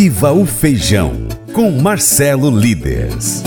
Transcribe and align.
Viva 0.00 0.30
o 0.30 0.46
Feijão, 0.46 1.26
com 1.52 1.72
Marcelo 1.72 2.56
Líderes. 2.56 3.42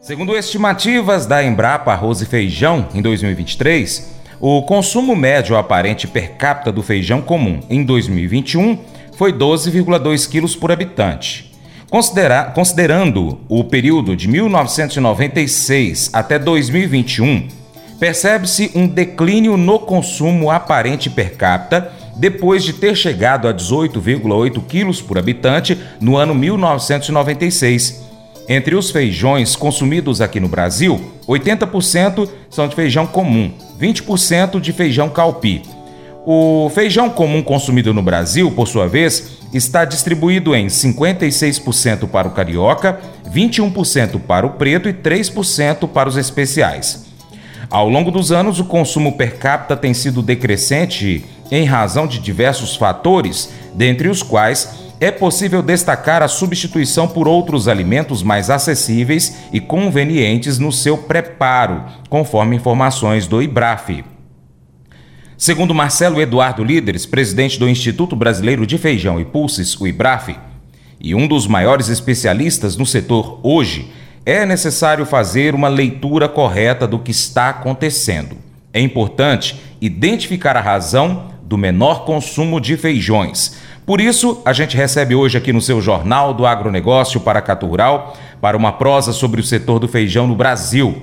Segundo 0.00 0.34
estimativas 0.34 1.26
da 1.26 1.44
Embrapa 1.44 1.92
Arroz 1.92 2.20
e 2.20 2.26
Feijão, 2.26 2.88
em 2.92 3.00
2023, 3.00 4.12
o 4.40 4.62
consumo 4.62 5.14
médio 5.14 5.56
aparente 5.56 6.08
per 6.08 6.32
capita 6.32 6.72
do 6.72 6.82
feijão 6.82 7.22
comum 7.22 7.60
em 7.70 7.84
2021 7.84 8.80
foi 9.16 9.32
12,2 9.32 10.28
quilos 10.28 10.56
por 10.56 10.72
habitante. 10.72 11.52
Considera 11.88 12.46
considerando 12.46 13.38
o 13.48 13.62
período 13.62 14.16
de 14.16 14.26
1996 14.26 16.10
até 16.12 16.36
2021, 16.36 17.46
percebe-se 18.00 18.72
um 18.74 18.88
declínio 18.88 19.56
no 19.56 19.78
consumo 19.78 20.50
aparente 20.50 21.08
per 21.08 21.36
capita 21.36 21.92
depois 22.16 22.62
de 22.62 22.72
ter 22.72 22.96
chegado 22.96 23.48
a 23.48 23.54
18,8 23.54 24.64
quilos 24.66 25.00
por 25.00 25.18
habitante 25.18 25.78
no 26.00 26.16
ano 26.16 26.34
1996 26.34 28.04
entre 28.48 28.74
os 28.74 28.90
feijões 28.90 29.56
consumidos 29.56 30.20
aqui 30.20 30.38
no 30.38 30.48
Brasil, 30.48 31.00
80% 31.26 32.28
são 32.50 32.68
de 32.68 32.74
feijão 32.74 33.06
comum, 33.06 33.50
20% 33.80 34.60
de 34.60 34.72
feijão 34.72 35.08
calpi. 35.08 35.62
O 36.26 36.70
feijão 36.74 37.08
comum 37.10 37.42
consumido 37.42 37.92
no 37.92 38.02
Brasil, 38.02 38.50
por 38.50 38.66
sua 38.66 38.86
vez, 38.86 39.38
está 39.52 39.84
distribuído 39.84 40.54
em 40.54 40.66
56% 40.66 42.08
para 42.08 42.28
o 42.28 42.32
carioca, 42.32 42.98
21% 43.30 44.20
para 44.20 44.46
o 44.46 44.50
preto 44.50 44.88
e 44.88 44.92
3% 44.92 45.88
para 45.88 46.08
os 46.08 46.16
especiais. 46.16 47.04
Ao 47.70 47.88
longo 47.88 48.10
dos 48.10 48.30
anos, 48.30 48.60
o 48.60 48.64
consumo 48.64 49.16
per 49.16 49.38
capita 49.38 49.76
tem 49.76 49.92
sido 49.94 50.22
decrescente 50.22 51.24
em 51.50 51.64
razão 51.64 52.06
de 52.06 52.18
diversos 52.18 52.76
fatores, 52.76 53.50
dentre 53.74 54.08
os 54.08 54.22
quais 54.22 54.84
é 55.00 55.10
possível 55.10 55.62
destacar 55.62 56.22
a 56.22 56.28
substituição 56.28 57.06
por 57.06 57.28
outros 57.28 57.68
alimentos 57.68 58.22
mais 58.22 58.48
acessíveis 58.48 59.36
e 59.52 59.60
convenientes 59.60 60.58
no 60.58 60.72
seu 60.72 60.96
preparo, 60.96 61.84
conforme 62.08 62.56
informações 62.56 63.26
do 63.26 63.42
IBRAF. 63.42 64.04
Segundo 65.36 65.74
Marcelo 65.74 66.20
Eduardo 66.20 66.64
Líderes, 66.64 67.04
presidente 67.04 67.58
do 67.58 67.68
Instituto 67.68 68.14
Brasileiro 68.14 68.66
de 68.66 68.78
Feijão 68.78 69.20
e 69.20 69.24
Pulses, 69.24 69.78
o 69.78 69.86
IBRAF, 69.86 70.36
e 71.00 71.14
um 71.14 71.26
dos 71.26 71.46
maiores 71.46 71.88
especialistas 71.88 72.76
no 72.76 72.86
setor 72.86 73.40
hoje, 73.42 73.92
é 74.24 74.46
necessário 74.46 75.04
fazer 75.04 75.54
uma 75.54 75.68
leitura 75.68 76.28
correta 76.28 76.86
do 76.86 76.98
que 76.98 77.10
está 77.10 77.50
acontecendo. 77.50 78.36
É 78.72 78.80
importante 78.80 79.60
identificar 79.80 80.56
a 80.56 80.62
razão 80.62 81.33
do 81.44 81.58
menor 81.58 82.04
consumo 82.04 82.60
de 82.60 82.76
feijões 82.76 83.56
por 83.86 84.00
isso, 84.00 84.40
a 84.46 84.52
gente 84.54 84.78
recebe 84.78 85.14
hoje 85.14 85.36
aqui 85.36 85.52
no 85.52 85.60
seu 85.60 85.78
Jornal 85.78 86.32
do 86.32 86.46
Agronegócio 86.46 87.20
Paracatu 87.20 87.66
Rural 87.66 88.16
para 88.40 88.56
uma 88.56 88.72
prosa 88.72 89.12
sobre 89.12 89.42
o 89.42 89.44
setor 89.44 89.78
do 89.78 89.86
feijão 89.86 90.26
no 90.26 90.34
Brasil. 90.34 91.02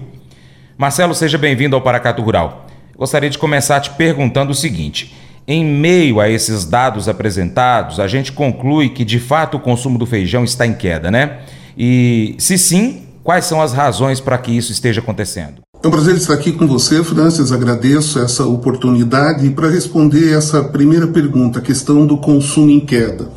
Marcelo, 0.76 1.14
seja 1.14 1.38
bem-vindo 1.38 1.76
ao 1.76 1.82
Paracatu 1.84 2.24
Rural. 2.24 2.66
Gostaria 2.98 3.30
de 3.30 3.38
começar 3.38 3.80
te 3.82 3.92
perguntando 3.92 4.52
o 4.52 4.56
seguinte: 4.56 5.16
em 5.48 5.64
meio 5.64 6.20
a 6.20 6.28
esses 6.28 6.66
dados 6.66 7.08
apresentados, 7.08 8.00
a 8.00 8.08
gente 8.08 8.32
conclui 8.32 8.90
que 8.90 9.06
de 9.06 9.20
fato 9.20 9.58
o 9.58 9.60
consumo 9.60 10.00
do 10.00 10.08
feijão 10.08 10.44
está 10.44 10.66
em 10.66 10.74
queda, 10.74 11.12
né? 11.12 11.42
E 11.78 12.34
se 12.40 12.58
sim, 12.58 13.06
quais 13.24 13.46
são 13.46 13.62
as 13.62 13.74
razões 13.74 14.20
para 14.20 14.40
que 14.40 14.52
isso 14.58 14.72
esteja 14.72 15.02
acontecendo? 15.02 15.62
É 15.84 15.88
um 15.88 15.90
prazer 15.90 16.16
estar 16.16 16.36
aqui 16.36 16.52
com 16.52 16.68
você, 16.68 17.04
Francis. 17.04 17.52
Agradeço 17.52 18.20
essa 18.20 18.46
oportunidade 18.46 19.50
para 19.50 19.68
responder 19.68 20.32
essa 20.32 20.64
primeira 20.64 21.08
pergunta, 21.08 21.58
a 21.58 21.62
questão 21.62 22.06
do 22.06 22.18
consumo 22.18 22.70
em 22.70 22.80
queda. 22.80 23.32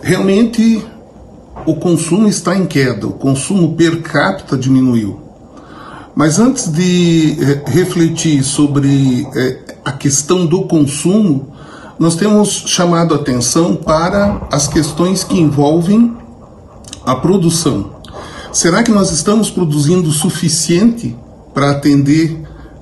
Realmente, 0.00 0.86
o 1.66 1.74
consumo 1.74 2.28
está 2.28 2.56
em 2.56 2.66
queda, 2.66 3.08
o 3.08 3.14
consumo 3.14 3.74
per 3.74 4.00
capita 4.00 4.56
diminuiu. 4.56 5.18
Mas 6.14 6.38
antes 6.38 6.70
de 6.70 7.36
é, 7.40 7.68
refletir 7.68 8.44
sobre 8.44 9.26
é, 9.34 9.58
a 9.84 9.90
questão 9.90 10.46
do 10.46 10.62
consumo, 10.62 11.48
nós 11.98 12.14
temos 12.14 12.62
chamado 12.64 13.12
atenção 13.12 13.74
para 13.74 14.46
as 14.52 14.68
questões 14.68 15.24
que 15.24 15.36
envolvem 15.36 16.16
a 17.04 17.16
produção. 17.16 17.96
Será 18.52 18.84
que 18.84 18.92
nós 18.92 19.10
estamos 19.10 19.50
produzindo 19.50 20.10
o 20.10 20.12
suficiente 20.12 21.16
para 21.52 21.70
atender 21.70 22.40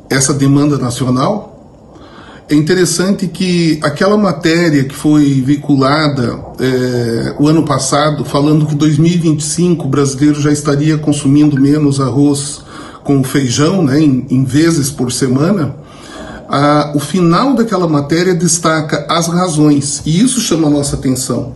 essa 0.08 0.34
demanda 0.34 0.78
nacional. 0.78 1.50
É 2.48 2.54
interessante 2.54 3.28
que 3.28 3.78
aquela 3.81 4.16
matéria 4.16 4.82
que 4.82 4.94
foi 4.94 5.41
vinculada 5.41 6.36
é, 6.58 7.34
o 7.38 7.47
ano 7.47 7.64
passado, 7.64 8.25
falando 8.25 8.66
que 8.66 8.75
2025 8.75 9.84
o 9.84 9.88
brasileiro 9.88 10.41
já 10.41 10.50
estaria 10.50 10.98
consumindo 10.98 11.60
menos 11.60 12.00
arroz 12.00 12.62
com 13.04 13.22
feijão, 13.22 13.84
né, 13.84 14.00
em, 14.00 14.26
em 14.28 14.44
vezes 14.44 14.91
por 14.91 15.12
semana, 15.12 15.76
a, 16.48 16.92
o 16.97 16.98
final 16.98 17.54
daquela 17.54 17.86
matéria 17.86 18.34
destaca 18.34 19.06
as 19.09 19.28
razões, 19.28 20.03
e 20.04 20.20
isso 20.20 20.41
chama 20.41 20.66
a 20.66 20.70
nossa 20.70 20.97
atenção. 20.97 21.54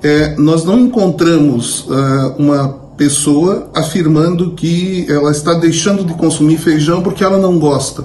É, 0.00 0.36
nós 0.36 0.64
não 0.64 0.78
encontramos 0.78 1.80
uh, 1.80 2.34
uma 2.38 2.85
pessoa 2.96 3.70
afirmando 3.74 4.52
que 4.52 5.06
ela 5.08 5.30
está 5.30 5.54
deixando 5.54 6.04
de 6.04 6.14
consumir 6.14 6.58
feijão 6.58 7.02
porque 7.02 7.22
ela 7.22 7.38
não 7.38 7.58
gosta. 7.58 8.04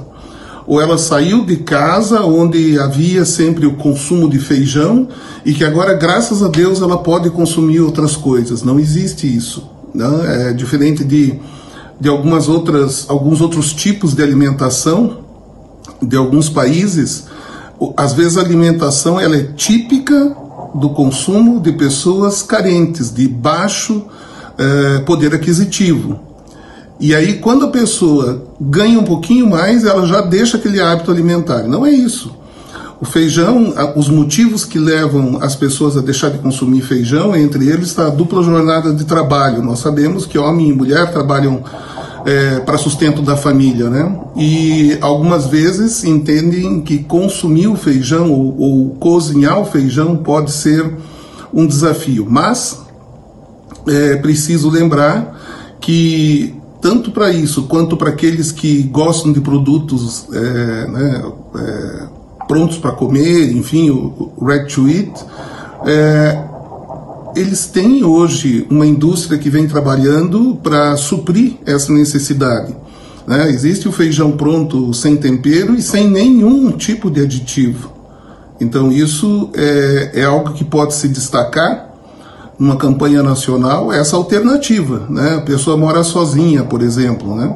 Ou 0.67 0.79
ela 0.79 0.97
saiu 0.97 1.43
de 1.43 1.57
casa 1.57 2.21
onde 2.21 2.79
havia 2.79 3.25
sempre 3.25 3.65
o 3.65 3.75
consumo 3.75 4.29
de 4.29 4.39
feijão 4.39 5.07
e 5.45 5.53
que 5.53 5.63
agora, 5.63 5.93
graças 5.93 6.43
a 6.43 6.47
Deus, 6.47 6.81
ela 6.81 6.99
pode 6.99 7.29
consumir 7.29 7.79
outras 7.79 8.15
coisas. 8.15 8.63
Não 8.63 8.79
existe 8.79 9.25
isso. 9.27 9.69
Não? 9.93 10.23
É 10.23 10.53
diferente 10.53 11.03
de, 11.03 11.39
de 11.99 12.07
algumas 12.07 12.47
outras, 12.47 13.05
alguns 13.09 13.41
outros 13.41 13.73
tipos 13.73 14.13
de 14.13 14.21
alimentação 14.21 15.21
de 16.01 16.15
alguns 16.15 16.49
países. 16.49 17.25
Às 17.95 18.13
vezes 18.13 18.37
a 18.37 18.41
alimentação 18.41 19.19
ela 19.19 19.35
é 19.35 19.43
típica 19.43 20.35
do 20.73 20.89
consumo 20.91 21.59
de 21.59 21.71
pessoas 21.73 22.41
carentes, 22.41 23.13
de 23.13 23.27
baixo 23.27 24.03
é, 24.57 24.99
poder 24.99 25.33
aquisitivo. 25.33 26.19
E 26.99 27.15
aí, 27.15 27.39
quando 27.39 27.65
a 27.65 27.69
pessoa 27.69 28.43
ganha 28.59 28.99
um 28.99 29.03
pouquinho 29.03 29.49
mais, 29.49 29.83
ela 29.83 30.05
já 30.05 30.21
deixa 30.21 30.57
aquele 30.57 30.79
hábito 30.79 31.09
alimentar. 31.09 31.63
Não 31.63 31.83
é 31.85 31.89
isso. 31.89 32.31
O 33.01 33.05
feijão, 33.05 33.73
os 33.95 34.07
motivos 34.07 34.63
que 34.63 34.77
levam 34.77 35.39
as 35.41 35.55
pessoas 35.55 35.97
a 35.97 36.01
deixar 36.01 36.29
de 36.29 36.37
consumir 36.37 36.81
feijão, 36.81 37.35
entre 37.35 37.67
eles 37.67 37.87
está 37.87 38.05
a 38.05 38.09
dupla 38.11 38.43
jornada 38.43 38.93
de 38.93 39.03
trabalho. 39.05 39.63
Nós 39.63 39.79
sabemos 39.79 40.27
que 40.27 40.37
homem 40.37 40.69
e 40.69 40.73
mulher 40.73 41.11
trabalham 41.11 41.63
é, 42.23 42.59
para 42.59 42.77
sustento 42.77 43.23
da 43.23 43.35
família, 43.35 43.89
né? 43.89 44.15
E 44.37 44.97
algumas 45.01 45.47
vezes 45.47 46.03
entendem 46.03 46.81
que 46.81 46.99
consumir 46.99 47.67
o 47.67 47.75
feijão 47.75 48.31
ou, 48.31 48.55
ou 48.59 48.89
cozinhar 48.99 49.59
o 49.59 49.65
feijão 49.65 50.15
pode 50.17 50.51
ser 50.51 50.87
um 51.51 51.65
desafio. 51.65 52.27
Mas 52.29 52.79
é 53.87 54.15
preciso 54.17 54.69
lembrar 54.69 55.77
que 55.79 56.55
tanto 56.81 57.11
para 57.11 57.31
isso 57.31 57.63
quanto 57.63 57.95
para 57.95 58.09
aqueles 58.09 58.51
que 58.51 58.83
gostam 58.83 59.31
de 59.31 59.39
produtos 59.39 60.27
é, 60.33 60.87
né, 60.87 61.31
é, 61.55 62.07
prontos 62.47 62.77
para 62.77 62.91
comer, 62.91 63.51
enfim, 63.51 63.91
o, 63.91 64.33
o 64.35 64.45
to 64.67 64.89
eat, 64.89 65.11
é, 65.85 66.43
eles 67.35 67.67
têm 67.67 68.03
hoje 68.03 68.65
uma 68.69 68.85
indústria 68.85 69.37
que 69.37 69.49
vem 69.49 69.67
trabalhando 69.67 70.55
para 70.61 70.97
suprir 70.97 71.53
essa 71.65 71.93
necessidade. 71.93 72.75
Né? 73.25 73.49
Existe 73.49 73.87
o 73.87 73.91
feijão 73.91 74.31
pronto 74.31 74.93
sem 74.93 75.15
tempero 75.15 75.75
e 75.75 75.81
sem 75.81 76.09
nenhum 76.09 76.71
tipo 76.71 77.09
de 77.09 77.21
aditivo. 77.21 77.91
Então 78.59 78.91
isso 78.91 79.49
é, 79.55 80.11
é 80.21 80.23
algo 80.23 80.53
que 80.53 80.63
pode 80.63 80.93
se 80.93 81.07
destacar 81.07 81.90
numa 82.61 82.75
campanha 82.75 83.23
nacional 83.23 83.91
essa 83.91 84.15
alternativa, 84.15 85.07
né? 85.09 85.37
A 85.37 85.41
pessoa 85.41 85.75
mora 85.75 86.03
sozinha, 86.03 86.63
por 86.63 86.83
exemplo, 86.83 87.35
né? 87.35 87.51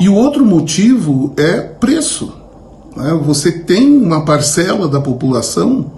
E 0.00 0.08
o 0.08 0.14
outro 0.16 0.44
motivo 0.44 1.32
é 1.36 1.60
preço. 1.60 2.32
Né? 2.96 3.16
Você 3.24 3.52
tem 3.52 3.96
uma 3.96 4.24
parcela 4.24 4.88
da 4.88 5.00
população 5.00 5.92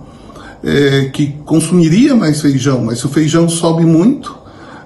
é, 0.62 1.08
que 1.10 1.28
consumiria 1.46 2.14
mais 2.14 2.42
feijão, 2.42 2.82
mas 2.84 2.98
se 2.98 3.06
o 3.06 3.08
feijão 3.08 3.48
sobe 3.48 3.86
muito, 3.86 4.36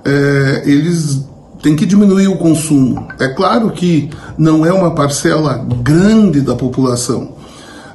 é, 0.04 0.62
eles 0.64 1.26
têm 1.60 1.74
que 1.74 1.84
diminuir 1.84 2.28
o 2.28 2.36
consumo. 2.36 3.08
É 3.18 3.26
claro 3.26 3.72
que 3.72 4.10
não 4.38 4.64
é 4.64 4.72
uma 4.72 4.92
parcela 4.92 5.66
grande 5.82 6.40
da 6.40 6.54
população. 6.54 7.32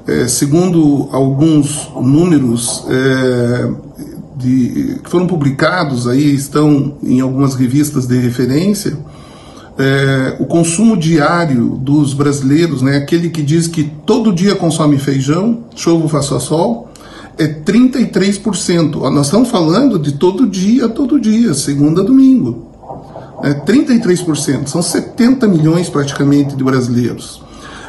É, 0.06 0.28
segundo 0.28 1.08
alguns 1.14 1.90
números, 1.96 2.84
é, 2.90 3.89
de, 4.40 5.00
que 5.04 5.10
foram 5.10 5.28
publicados 5.28 6.08
aí, 6.08 6.34
estão 6.34 6.98
em 7.04 7.20
algumas 7.20 7.56
revistas 7.56 8.08
de 8.08 8.18
referência, 8.18 8.98
é, 9.78 10.36
o 10.40 10.46
consumo 10.46 10.98
diário 10.98 11.78
dos 11.78 12.14
brasileiros, 12.14 12.82
né, 12.82 12.98
aquele 12.98 13.30
que 13.30 13.42
diz 13.42 13.68
que 13.68 13.84
todo 14.06 14.34
dia 14.34 14.56
consome 14.56 14.98
feijão, 14.98 15.66
chova 15.76 16.08
faça 16.10 16.40
sol, 16.40 16.90
é 17.38 17.48
33%. 17.48 19.10
Nós 19.10 19.28
estamos 19.28 19.50
falando 19.50 19.98
de 19.98 20.14
todo 20.14 20.46
dia, 20.46 20.90
todo 20.90 21.20
dia, 21.20 21.54
segunda 21.54 22.04
domingo. 22.04 22.68
É 23.42 23.54
33%, 23.54 24.68
são 24.68 24.82
70 24.82 25.48
milhões 25.48 25.90
praticamente 25.90 26.58
de 26.58 26.64
brasileiros. 26.64 27.42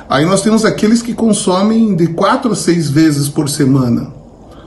Aí 0.08 0.25
nós 0.25 0.43
temos 0.43 0.64
aqueles 0.64 1.02
que 1.02 1.12
consomem 1.12 1.97
de 1.97 2.06
4 2.08 2.52
a 2.52 2.55
6 2.55 2.91
vezes 2.91 3.29
por 3.29 3.49
semana. 3.49 4.19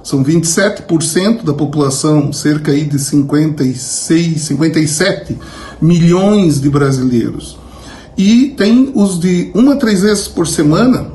São 0.04 0.22
27% 0.22 1.44
da 1.44 1.54
população, 1.54 2.34
cerca 2.34 2.74
aí 2.74 2.84
de 2.84 3.00
56, 3.00 4.42
57 4.42 5.38
milhões 5.82 6.60
de 6.60 6.70
brasileiros. 6.70 7.58
E 8.18 8.54
tem 8.58 8.92
os 8.94 9.18
de 9.18 9.50
uma 9.56 9.74
a 9.74 9.78
três 9.78 10.02
vezes 10.02 10.28
por 10.28 10.46
semana, 10.46 11.08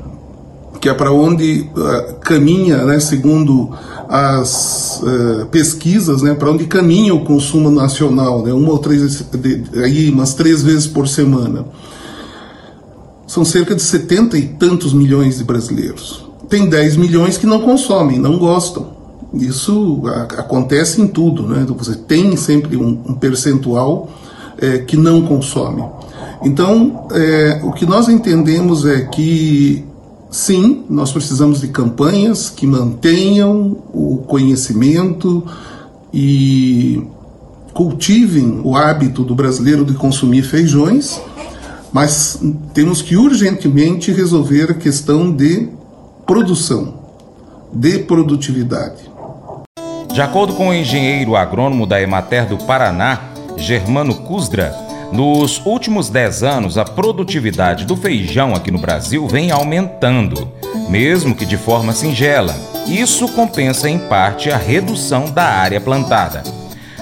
que 0.81 0.89
é 0.89 0.93
para 0.93 1.11
onde 1.11 1.69
uh, 1.75 2.15
caminha, 2.21 2.83
né, 2.83 2.99
segundo 2.99 3.71
as 4.07 5.01
uh, 5.03 5.45
pesquisas, 5.47 6.23
né, 6.23 6.33
para 6.33 6.49
onde 6.49 6.65
caminha 6.65 7.13
o 7.13 7.23
consumo 7.23 7.69
nacional, 7.69 8.43
né, 8.43 8.51
uma 8.51 8.71
ou 8.71 8.79
três, 8.79 9.23
de, 9.31 9.63
aí, 9.81 10.09
umas 10.09 10.33
três 10.33 10.63
vezes 10.63 10.87
por 10.87 11.07
semana. 11.07 11.65
São 13.27 13.45
cerca 13.45 13.75
de 13.75 13.83
70 13.83 14.37
e 14.37 14.47
tantos 14.47 14.93
milhões 14.93 15.37
de 15.37 15.43
brasileiros. 15.43 16.28
Tem 16.49 16.67
10 16.67 16.97
milhões 16.97 17.37
que 17.37 17.45
não 17.45 17.61
consomem, 17.61 18.17
não 18.17 18.37
gostam. 18.37 18.97
Isso 19.33 20.01
a, 20.05 20.23
acontece 20.41 21.01
em 21.01 21.07
tudo, 21.07 21.47
né? 21.47 21.65
Você 21.77 21.95
tem 21.95 22.35
sempre 22.35 22.75
um, 22.75 22.99
um 23.07 23.13
percentual 23.13 24.09
é, 24.57 24.79
que 24.79 24.97
não 24.97 25.21
consome. 25.21 25.83
Então, 26.43 27.07
é, 27.11 27.61
o 27.63 27.71
que 27.71 27.85
nós 27.85 28.07
entendemos 28.07 28.85
é 28.85 29.01
que, 29.01 29.85
sim, 30.31 30.85
nós 30.89 31.11
precisamos 31.11 31.61
de 31.61 31.67
campanhas 31.67 32.49
que 32.49 32.65
mantenham 32.65 33.77
o 33.93 34.17
conhecimento 34.25 35.43
e 36.13 37.03
cultivem 37.73 38.61
o 38.63 38.75
hábito 38.75 39.23
do 39.23 39.35
brasileiro 39.35 39.85
de 39.85 39.93
consumir 39.93 40.43
feijões, 40.43 41.21
mas 41.91 42.39
temos 42.73 43.01
que 43.01 43.17
urgentemente 43.17 44.11
resolver 44.11 44.71
a 44.71 44.73
questão 44.73 45.31
de 45.31 45.69
produção, 46.29 46.93
de 47.73 47.97
produtividade. 47.97 49.09
De 50.13 50.21
acordo 50.21 50.53
com 50.53 50.69
o 50.69 50.73
engenheiro 50.75 51.35
agrônomo 51.35 51.87
da 51.87 51.99
Emater 51.99 52.45
do 52.45 52.55
Paraná, 52.55 53.31
Germano 53.57 54.13
Cusdra, 54.13 54.71
nos 55.11 55.59
últimos 55.65 56.07
10 56.07 56.43
anos, 56.43 56.77
a 56.77 56.85
produtividade 56.85 57.83
do 57.83 57.97
feijão 57.97 58.53
aqui 58.53 58.69
no 58.69 58.77
Brasil 58.77 59.27
vem 59.27 59.49
aumentando, 59.49 60.51
mesmo 60.87 61.33
que 61.33 61.47
de 61.47 61.57
forma 61.57 61.93
singela. 61.93 62.55
Isso 62.85 63.27
compensa 63.29 63.89
em 63.89 63.97
parte 63.97 64.51
a 64.51 64.57
redução 64.57 65.31
da 65.31 65.45
área 65.45 65.81
plantada. 65.81 66.43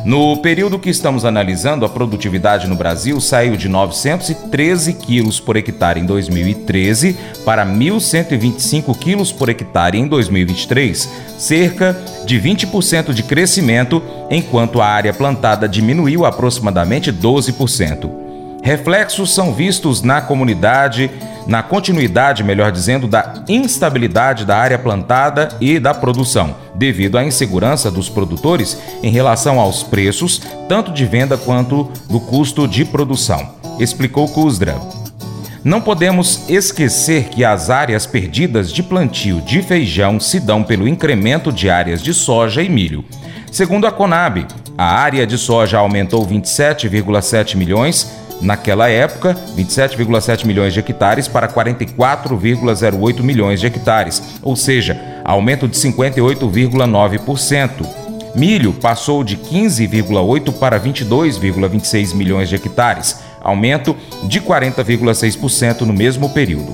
No 0.08 0.38
período 0.38 0.80
que 0.80 0.90
estamos 0.90 1.26
analisando, 1.26 1.86
a 1.86 1.90
produtividade 1.90 2.66
no 2.66 2.78
Brasil 2.78 3.20
saiu 3.20 3.58
de 3.58 3.68
913 3.68 4.94
quilos 4.94 5.38
por 5.38 5.58
hectare 5.58 6.00
em 6.00 6.06
2013 6.06 7.18
para 7.44 7.66
1.125 7.66 8.98
quilos 8.98 9.34
por 9.34 9.50
hectare 9.50 10.00
em 10.00 10.08
2023, 10.08 11.10
cerca 11.38 11.94
de 12.26 12.40
20% 12.40 13.12
de 13.12 13.22
crescimento, 13.22 14.02
enquanto 14.32 14.80
a 14.80 14.88
área 14.88 15.14
plantada 15.14 15.68
diminuiu 15.68 16.26
aproximadamente 16.26 17.12
12%. 17.12 18.10
Reflexos 18.64 19.36
são 19.36 19.54
vistos 19.54 20.02
na 20.02 20.22
comunidade 20.22 21.12
na 21.48 21.64
continuidade, 21.64 22.44
melhor 22.44 22.72
dizendo, 22.72 23.08
da 23.08 23.44
instabilidade 23.48 24.46
da 24.46 24.58
área 24.58 24.78
plantada 24.78 25.50
e 25.62 25.80
da 25.80 25.94
produção, 25.94 26.56
devido 26.76 27.18
à 27.18 27.24
insegurança 27.24 27.90
dos 27.90 28.10
produtores 28.10 28.78
em 29.02 29.10
relação 29.10 29.60
aos 29.60 29.82
preços, 29.82 30.42
tanto 30.68 30.92
de 30.92 31.06
venda 31.06 31.38
quanto 31.38 31.90
do 32.10 32.20
custo 32.20 32.68
de 32.68 32.84
produção, 32.84 33.56
explicou 33.80 34.28
Kuzdra. 34.28 34.76
Não 35.64 35.82
podemos 35.82 36.50
esquecer 36.50 37.26
que 37.30 37.44
as 37.44 37.70
áreas 37.70 38.06
perdidas 38.06 38.72
de 38.72 38.84
plantio 38.84 39.42
de 39.42 39.62
feijão 39.62 40.20
se 40.20 40.40
dão 40.40 40.64
pelo 40.64 40.88
incremento 40.88 41.52
de 41.52 41.70
áreas 41.70 42.02
de 42.02 42.14
soja 42.14 42.62
e 42.62 42.70
milho. 42.70 43.04
Segundo 43.52 43.88
a 43.88 43.92
Conab, 43.92 44.46
a 44.78 44.86
área 44.86 45.26
de 45.26 45.38
soja 45.38 45.78
aumentou 45.78 46.26
27,7 46.26 47.56
milhões 47.56 48.27
naquela 48.42 48.90
época, 48.90 49.36
27,7 49.56 50.46
milhões 50.46 50.74
de 50.74 50.80
hectares 50.80 51.28
para 51.28 51.48
44,08 51.48 53.22
milhões 53.22 53.60
de 53.60 53.68
hectares, 53.68 54.22
ou 54.42 54.56
seja, 54.56 55.00
aumento 55.24 55.68
de 55.68 55.78
58,9%. 55.78 57.86
Milho 58.36 58.74
passou 58.74 59.24
de 59.24 59.38
15,8 59.38 60.54
para 60.60 60.80
22,26 60.80 62.14
milhões 62.14 62.50
de 62.50 62.56
hectares, 62.56 63.20
aumento 63.42 63.96
de 64.24 64.40
40,6% 64.40 65.82
no 65.82 65.94
mesmo 65.94 66.30
período. 66.30 66.74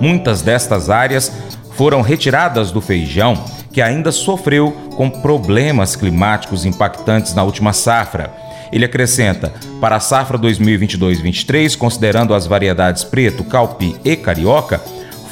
Muitas 0.00 0.40
destas 0.40 0.88
áreas 0.88 1.30
foram 1.72 2.00
retiradas 2.00 2.70
do 2.70 2.80
feijão, 2.80 3.34
que 3.70 3.82
ainda 3.82 4.12
sofreu 4.12 4.72
com 4.96 5.10
problemas 5.10 5.96
climáticos 5.96 6.64
impactantes 6.64 7.34
na 7.34 7.42
última 7.42 7.72
safra 7.72 8.41
ele 8.72 8.84
acrescenta: 8.84 9.52
para 9.80 9.96
a 9.96 10.00
safra 10.00 10.38
2022-23, 10.38 11.76
considerando 11.76 12.34
as 12.34 12.46
variedades 12.46 13.04
preto, 13.04 13.44
calpi 13.44 13.94
e 14.04 14.16
carioca, 14.16 14.80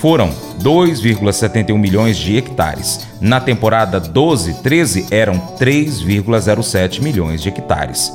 foram 0.00 0.30
2,71 0.62 1.76
milhões 1.78 2.16
de 2.16 2.36
hectares. 2.36 3.06
Na 3.20 3.40
temporada 3.40 4.00
12-13 4.00 5.06
eram 5.10 5.34
3,07 5.58 7.02
milhões 7.02 7.42
de 7.42 7.48
hectares. 7.48 8.10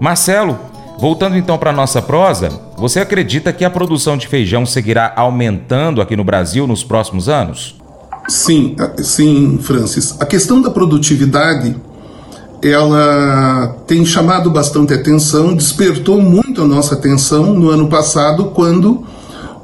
Marcelo, 0.00 0.58
voltando 0.98 1.36
então 1.36 1.58
para 1.58 1.72
nossa 1.72 2.00
prosa, 2.00 2.48
você 2.76 3.00
acredita 3.00 3.52
que 3.52 3.64
a 3.64 3.70
produção 3.70 4.16
de 4.16 4.26
feijão 4.26 4.64
seguirá 4.64 5.12
aumentando 5.14 6.00
aqui 6.00 6.16
no 6.16 6.24
Brasil 6.24 6.66
nos 6.66 6.82
próximos 6.82 7.28
anos? 7.28 7.76
Sim, 8.28 8.76
sim, 8.98 9.58
Francis. 9.60 10.16
A 10.20 10.24
questão 10.24 10.62
da 10.62 10.70
produtividade 10.70 11.76
ela 12.62 13.76
tem 13.86 14.04
chamado 14.04 14.50
bastante 14.50 14.94
atenção, 14.94 15.54
despertou 15.54 16.20
muito 16.20 16.62
a 16.62 16.66
nossa 16.66 16.94
atenção 16.94 17.52
no 17.52 17.68
ano 17.70 17.88
passado, 17.88 18.46
quando 18.54 19.02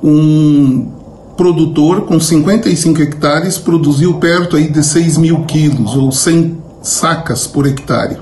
um 0.03 0.89
produtor 1.37 2.03
com 2.03 2.19
55 2.19 3.00
hectares 3.00 3.56
produziu 3.56 4.15
perto 4.15 4.56
aí 4.56 4.69
de 4.69 4.83
6 4.83 5.19
mil 5.19 5.45
quilos, 5.45 5.94
ou 5.94 6.11
100 6.11 6.58
sacas 6.82 7.46
por 7.46 7.67
hectare. 7.67 8.19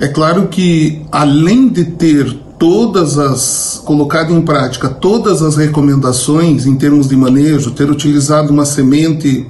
É 0.00 0.08
claro 0.08 0.48
que, 0.48 1.02
além 1.12 1.68
de 1.68 1.84
ter 1.84 2.38
todas 2.58 3.18
as 3.18 3.80
colocado 3.84 4.32
em 4.32 4.42
prática 4.42 4.88
todas 4.88 5.42
as 5.42 5.56
recomendações 5.56 6.66
em 6.66 6.74
termos 6.74 7.08
de 7.08 7.16
manejo, 7.16 7.70
ter 7.70 7.88
utilizado 7.88 8.52
uma 8.52 8.64
semente 8.64 9.46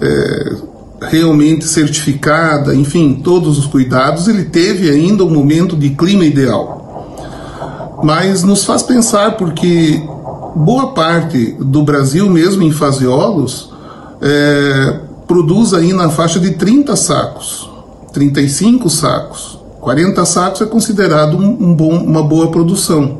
é, 0.00 0.56
realmente 1.00 1.64
certificada, 1.66 2.74
enfim, 2.74 3.20
todos 3.24 3.58
os 3.58 3.66
cuidados, 3.66 4.28
ele 4.28 4.44
teve 4.44 4.90
ainda 4.90 5.24
um 5.24 5.30
momento 5.30 5.76
de 5.76 5.90
clima 5.90 6.24
ideal. 6.24 8.00
Mas 8.02 8.42
nos 8.42 8.64
faz 8.64 8.82
pensar 8.82 9.36
porque 9.36 10.02
boa 10.54 10.92
parte 10.92 11.56
do 11.58 11.82
Brasil, 11.82 12.28
mesmo 12.28 12.62
em 12.62 12.70
faseolos, 12.70 13.70
é, 14.20 15.00
produz 15.26 15.72
aí 15.72 15.92
na 15.92 16.10
faixa 16.10 16.38
de 16.38 16.50
30 16.52 16.96
sacos, 16.96 17.70
35 18.12 18.90
sacos. 18.90 19.58
40 19.80 20.24
sacos 20.26 20.60
é 20.60 20.66
considerado 20.66 21.36
um, 21.36 21.74
bom, 21.74 21.96
uma 21.96 22.22
boa 22.22 22.50
produção. 22.50 23.18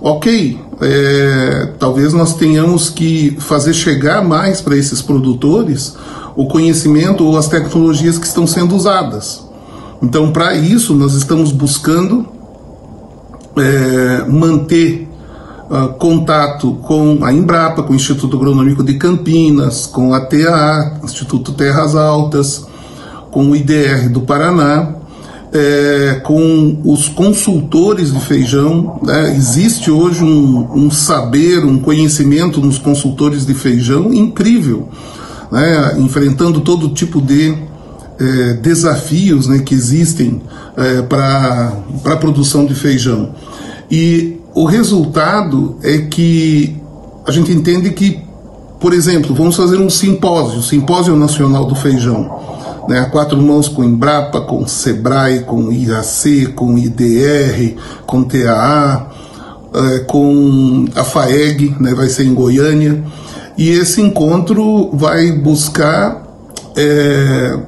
Ok, 0.00 0.58
é, 0.80 1.68
talvez 1.78 2.12
nós 2.12 2.34
tenhamos 2.34 2.90
que 2.90 3.36
fazer 3.38 3.72
chegar 3.72 4.22
mais 4.22 4.60
para 4.60 4.76
esses 4.76 5.00
produtores 5.00 5.96
o 6.36 6.46
conhecimento 6.46 7.24
ou 7.24 7.36
as 7.36 7.48
tecnologias 7.48 8.18
que 8.18 8.26
estão 8.26 8.46
sendo 8.46 8.74
usadas. 8.74 9.46
Então, 10.02 10.32
para 10.32 10.54
isso, 10.54 10.94
nós 10.94 11.14
estamos 11.14 11.52
buscando 11.52 12.26
é, 13.56 14.24
manter 14.28 15.08
uh, 15.70 15.88
contato 15.94 16.74
com 16.82 17.18
a 17.22 17.32
Embrapa, 17.32 17.82
com 17.82 17.92
o 17.92 17.96
Instituto 17.96 18.36
Agronômico 18.36 18.82
de 18.82 18.94
Campinas, 18.94 19.86
com 19.86 20.12
a 20.12 20.20
TAA, 20.20 21.00
Instituto 21.04 21.52
Terras 21.52 21.94
Altas, 21.94 22.66
com 23.30 23.50
o 23.50 23.56
IDR 23.56 24.08
do 24.10 24.22
Paraná, 24.22 24.94
é, 25.52 26.20
com 26.24 26.80
os 26.84 27.08
consultores 27.08 28.12
de 28.12 28.20
feijão. 28.20 28.98
Né? 29.02 29.34
Existe 29.36 29.90
hoje 29.90 30.24
um, 30.24 30.68
um 30.74 30.90
saber, 30.90 31.64
um 31.64 31.78
conhecimento 31.78 32.60
nos 32.60 32.78
consultores 32.78 33.46
de 33.46 33.54
feijão 33.54 34.12
incrível 34.12 34.88
né, 35.52 35.96
enfrentando 35.98 36.62
todo 36.62 36.88
tipo 36.88 37.20
de 37.20 37.54
é, 38.18 38.54
desafios 38.54 39.46
né, 39.46 39.58
que 39.58 39.74
existem 39.74 40.40
é, 40.76 41.02
para 41.02 41.76
a 42.06 42.16
produção 42.16 42.64
de 42.64 42.74
feijão. 42.74 43.34
E 43.90 44.40
o 44.54 44.64
resultado 44.64 45.76
é 45.82 45.98
que 45.98 46.76
a 47.26 47.30
gente 47.30 47.52
entende 47.52 47.90
que 47.90 48.32
por 48.80 48.92
exemplo, 48.92 49.32
vamos 49.32 49.54
fazer 49.54 49.78
um 49.78 49.88
simpósio, 49.88 50.60
simpósio 50.60 51.14
nacional 51.14 51.66
do 51.66 51.74
feijão, 51.76 52.28
né, 52.88 52.98
a 52.98 53.04
quatro 53.04 53.40
mãos 53.40 53.68
com 53.68 53.84
Embrapa, 53.84 54.40
com 54.40 54.66
Sebrae, 54.66 55.44
com 55.44 55.70
IAC, 55.70 56.46
com 56.46 56.76
IDR, 56.76 57.76
com 58.04 58.24
TAA, 58.24 59.06
é, 59.72 59.98
com 60.00 60.84
a 60.96 61.04
FAEG, 61.04 61.76
né, 61.78 61.94
vai 61.94 62.08
ser 62.08 62.24
em 62.24 62.34
Goiânia, 62.34 63.04
e 63.56 63.70
esse 63.70 64.00
encontro 64.00 64.90
vai 64.92 65.32
buscar 65.32 66.22
é, 66.76 67.58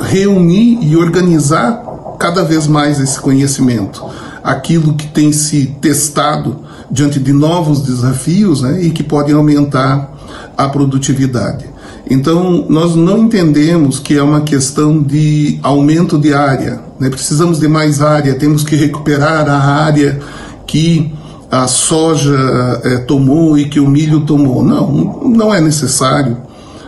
reunir 0.00 0.78
e 0.82 0.96
organizar 0.96 1.82
cada 2.18 2.44
vez 2.44 2.66
mais 2.66 3.00
esse 3.00 3.20
conhecimento, 3.20 4.04
aquilo 4.44 4.94
que 4.94 5.08
tem 5.08 5.32
se 5.32 5.66
testado 5.80 6.58
diante 6.90 7.18
de 7.18 7.32
novos 7.32 7.80
desafios 7.82 8.62
né, 8.62 8.82
e 8.82 8.90
que 8.90 9.02
podem 9.02 9.34
aumentar 9.34 10.12
a 10.56 10.68
produtividade. 10.68 11.72
Então, 12.08 12.66
nós 12.68 12.94
não 12.94 13.18
entendemos 13.18 13.98
que 13.98 14.16
é 14.18 14.22
uma 14.22 14.42
questão 14.42 15.02
de 15.02 15.58
aumento 15.62 16.18
de 16.18 16.34
área. 16.34 16.80
Né? 16.98 17.08
Precisamos 17.08 17.58
de 17.58 17.68
mais 17.68 18.02
área, 18.02 18.34
temos 18.34 18.64
que 18.64 18.76
recuperar 18.76 19.48
a 19.48 19.58
área 19.58 20.20
que 20.66 21.12
a 21.52 21.66
soja 21.66 22.80
é, 22.82 22.96
tomou 22.96 23.58
e 23.58 23.68
que 23.68 23.78
o 23.78 23.86
milho 23.86 24.22
tomou. 24.22 24.64
Não, 24.64 25.22
não 25.22 25.54
é 25.54 25.60
necessário. 25.60 26.38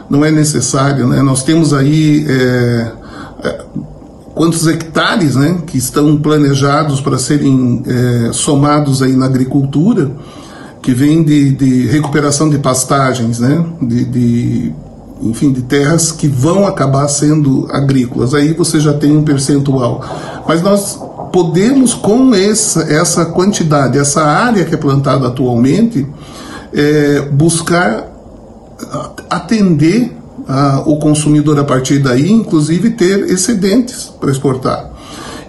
Não 0.08 0.24
é 0.24 0.30
necessário. 0.30 1.06
Né? 1.06 1.20
Nós 1.20 1.42
temos 1.42 1.74
aí 1.74 2.24
é, 2.26 2.92
quantos 4.34 4.66
hectares 4.66 5.36
né, 5.36 5.58
que 5.66 5.76
estão 5.76 6.16
planejados 6.16 7.02
para 7.02 7.18
serem 7.18 7.82
é, 7.86 8.32
somados 8.32 9.02
aí 9.02 9.14
na 9.14 9.26
agricultura, 9.26 10.10
que 10.80 10.94
vem 10.94 11.22
de, 11.22 11.52
de 11.52 11.86
recuperação 11.88 12.48
de 12.48 12.58
pastagens, 12.58 13.40
né, 13.40 13.66
de, 13.82 14.04
de, 14.06 14.72
enfim, 15.20 15.52
de 15.52 15.60
terras 15.60 16.10
que 16.10 16.26
vão 16.26 16.66
acabar 16.66 17.06
sendo 17.08 17.68
agrícolas. 17.70 18.32
Aí 18.32 18.54
você 18.54 18.80
já 18.80 18.94
tem 18.94 19.14
um 19.14 19.22
percentual. 19.22 20.42
Mas 20.48 20.62
nós 20.62 20.98
podemos, 21.34 21.94
com 21.94 22.32
essa, 22.32 22.82
essa 22.82 23.24
quantidade, 23.24 23.98
essa 23.98 24.22
área 24.22 24.64
que 24.64 24.72
é 24.72 24.78
plantada 24.78 25.26
atualmente, 25.26 26.06
é, 26.72 27.22
buscar 27.22 28.08
atender 29.28 30.16
ah, 30.46 30.84
o 30.86 30.96
consumidor 30.96 31.58
a 31.58 31.64
partir 31.64 31.98
daí, 31.98 32.30
inclusive 32.30 32.90
ter 32.90 33.28
excedentes 33.28 34.12
para 34.20 34.30
exportar. 34.30 34.92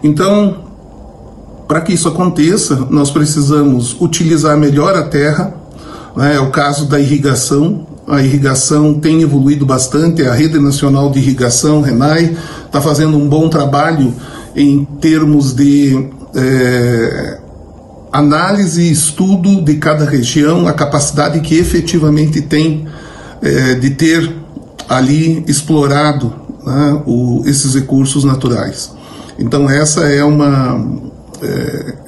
Então, 0.02 0.56
para 1.68 1.82
que 1.82 1.94
isso 1.94 2.08
aconteça, 2.08 2.88
nós 2.90 3.12
precisamos 3.12 3.96
utilizar 4.02 4.58
melhor 4.58 4.96
a 4.96 5.04
terra. 5.04 5.54
Né? 6.16 6.38
É 6.38 6.40
o 6.40 6.50
caso 6.50 6.88
da 6.88 7.00
irrigação. 7.00 7.86
A 8.08 8.24
irrigação 8.24 8.96
tem 8.96 9.22
evoluído 9.22 9.68
bastante. 9.68 10.24
A 10.24 10.34
Rede 10.34 10.58
Nacional 10.58 11.12
de 11.12 11.20
Irrigação, 11.20 11.82
RENAI, 11.82 12.36
está 12.66 12.82
fazendo 12.82 13.18
um 13.18 13.30
bom 13.30 13.50
trabalho 13.50 14.12
em 14.56 14.86
termos 15.02 15.54
de 15.54 16.10
é, 16.36 17.40
análise 18.12 18.82
e 18.82 18.92
estudo 18.92 19.62
de 19.62 19.76
cada 19.76 20.06
região, 20.06 20.68
a 20.68 20.74
capacidade 20.74 21.40
que 21.42 21.56
efetivamente 21.56 22.42
tem 22.42 22.88
é, 23.42 23.76
de 23.76 23.90
ter 23.92 24.34
ali 24.88 25.44
explorado 25.48 26.34
né, 26.66 27.02
o, 27.06 27.44
esses 27.46 27.76
recursos 27.76 28.24
naturais. 28.24 28.92
Então 29.38 29.70
essa 29.70 30.02
é 30.06 30.24
uma 30.24 30.82
é, 31.42 32.06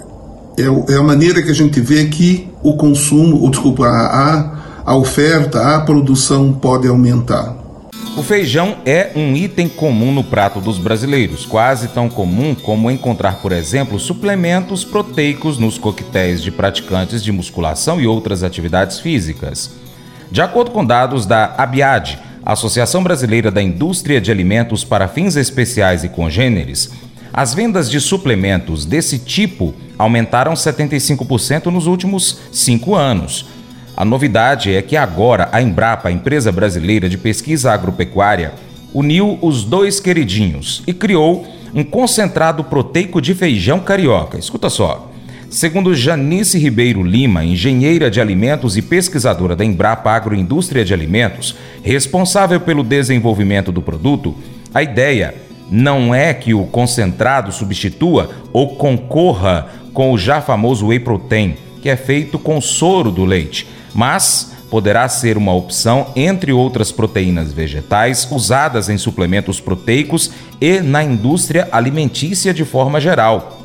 é, 0.57 0.93
é, 0.93 0.95
a 0.95 1.03
maneira 1.03 1.41
que 1.43 1.51
a 1.51 1.53
gente 1.53 1.79
vê 1.79 2.05
que 2.05 2.49
o 2.63 2.75
consumo, 2.75 3.41
ou 3.41 3.49
desculpa, 3.49 3.85
a, 3.85 4.83
a 4.85 4.95
oferta, 4.95 5.75
a 5.75 5.81
produção 5.81 6.53
pode 6.53 6.87
aumentar. 6.87 7.55
O 8.17 8.23
feijão 8.23 8.77
é 8.83 9.11
um 9.15 9.35
item 9.35 9.69
comum 9.69 10.11
no 10.11 10.23
prato 10.23 10.59
dos 10.59 10.79
brasileiros, 10.79 11.45
quase 11.45 11.89
tão 11.89 12.09
comum 12.09 12.55
como 12.55 12.89
encontrar, 12.89 13.43
por 13.43 13.51
exemplo, 13.51 13.99
suplementos 13.99 14.83
proteicos 14.83 15.59
nos 15.59 15.77
coquetéis 15.77 16.41
de 16.41 16.49
praticantes 16.49 17.23
de 17.23 17.31
musculação 17.31 18.01
e 18.01 18.07
outras 18.07 18.41
atividades 18.41 18.99
físicas. 18.99 19.69
De 20.31 20.41
acordo 20.41 20.71
com 20.71 20.83
dados 20.83 21.27
da 21.27 21.53
Abiad, 21.59 22.17
Associação 22.43 23.03
Brasileira 23.03 23.51
da 23.51 23.61
Indústria 23.61 24.19
de 24.19 24.31
Alimentos 24.31 24.83
para 24.83 25.07
Fins 25.07 25.35
Especiais 25.35 26.03
e 26.03 26.09
Congêneres, 26.09 26.89
as 27.31 27.53
vendas 27.53 27.87
de 27.87 28.01
suplementos 28.01 28.83
desse 28.83 29.19
tipo 29.19 29.75
aumentaram 29.95 30.53
75% 30.53 31.67
nos 31.67 31.85
últimos 31.85 32.39
cinco 32.51 32.95
anos. 32.95 33.45
A 33.97 34.05
novidade 34.05 34.75
é 34.75 34.79
que 34.83 34.95
agora 34.95 35.49
a 35.51 35.59
Embrapa, 35.59 36.09
a 36.09 36.11
empresa 36.11 36.51
brasileira 36.51 37.09
de 37.09 37.17
pesquisa 37.17 37.71
agropecuária, 37.71 38.53
uniu 38.93 39.39
os 39.41 39.63
dois 39.63 39.99
queridinhos 39.99 40.83
e 40.85 40.93
criou 40.93 41.47
um 41.73 41.83
concentrado 41.83 42.63
proteico 42.63 43.19
de 43.19 43.33
feijão 43.33 43.79
carioca. 43.79 44.37
Escuta 44.37 44.69
só. 44.69 45.11
Segundo 45.49 45.95
Janice 45.95 46.59
Ribeiro 46.59 47.01
Lima, 47.01 47.43
engenheira 47.43 48.11
de 48.11 48.21
alimentos 48.21 48.77
e 48.77 48.83
pesquisadora 48.83 49.55
da 49.55 49.65
Embrapa 49.65 50.11
Agroindústria 50.11 50.85
de 50.85 50.93
Alimentos, 50.93 51.55
responsável 51.81 52.59
pelo 52.59 52.83
desenvolvimento 52.83 53.71
do 53.71 53.81
produto, 53.81 54.35
a 54.75 54.83
ideia 54.83 55.33
não 55.71 56.13
é 56.13 56.35
que 56.35 56.53
o 56.53 56.65
concentrado 56.65 57.51
substitua 57.51 58.29
ou 58.53 58.75
concorra 58.75 59.69
com 59.91 60.11
o 60.11 60.19
já 60.19 60.39
famoso 60.39 60.85
whey 60.85 60.99
protein, 60.99 61.55
que 61.81 61.89
é 61.89 61.95
feito 61.95 62.37
com 62.37 62.61
soro 62.61 63.09
do 63.09 63.25
leite, 63.25 63.65
mas 63.97 64.51
poderá 64.69 65.09
ser 65.09 65.39
uma 65.39 65.55
opção 65.55 66.11
entre 66.15 66.53
outras 66.53 66.91
proteínas 66.91 67.51
vegetais 67.51 68.27
usadas 68.29 68.89
em 68.89 68.97
suplementos 68.97 69.59
proteicos 69.59 70.29
e 70.61 70.81
na 70.81 71.03
indústria 71.03 71.67
alimentícia 71.71 72.53
de 72.53 72.63
forma 72.63 73.01
geral. 73.01 73.59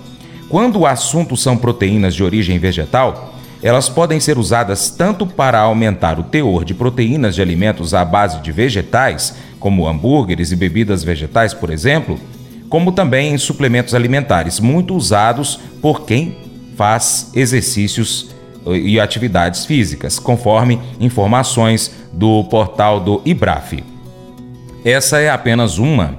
Quando 0.49 0.81
o 0.81 0.87
assunto 0.87 1.37
são 1.37 1.55
proteínas 1.55 2.15
de 2.15 2.25
origem 2.25 2.59
vegetal, 2.59 3.35
elas 3.63 3.91
podem 3.91 4.19
ser 4.19 4.39
usadas 4.39 4.89
tanto 4.89 5.27
para 5.27 5.61
aumentar 5.61 6.19
o 6.19 6.25
teor 6.25 6.65
de 6.65 6.73
proteínas 6.73 7.35
de 7.35 7.43
alimentos 7.43 7.93
à 7.93 8.03
base 8.03 8.41
de 8.41 8.51
vegetais, 8.51 9.35
como 9.61 9.87
hambúrgueres 9.87 10.51
e 10.51 10.57
bebidas 10.57 11.05
vegetais, 11.05 11.53
por 11.53 11.69
exemplo, 11.69 12.19
como 12.71 12.91
também 12.91 13.35
em 13.35 13.39
suplementos 13.39 13.95
alimentares, 13.95 14.59
muito 14.59 14.95
usados 14.95 15.61
por 15.83 16.07
quem 16.07 16.39
faz 16.75 17.31
exercícios 17.35 18.31
e 18.67 19.01
atividades 19.01 19.65
físicas, 19.65 20.19
conforme 20.19 20.81
informações 21.01 21.93
do 22.13 22.45
portal 22.45 23.01
do 23.01 23.21
IBRAF. 23.25 23.83
Essa 24.85 25.19
é 25.19 25.31
apenas 25.31 25.79
uma 25.79 26.17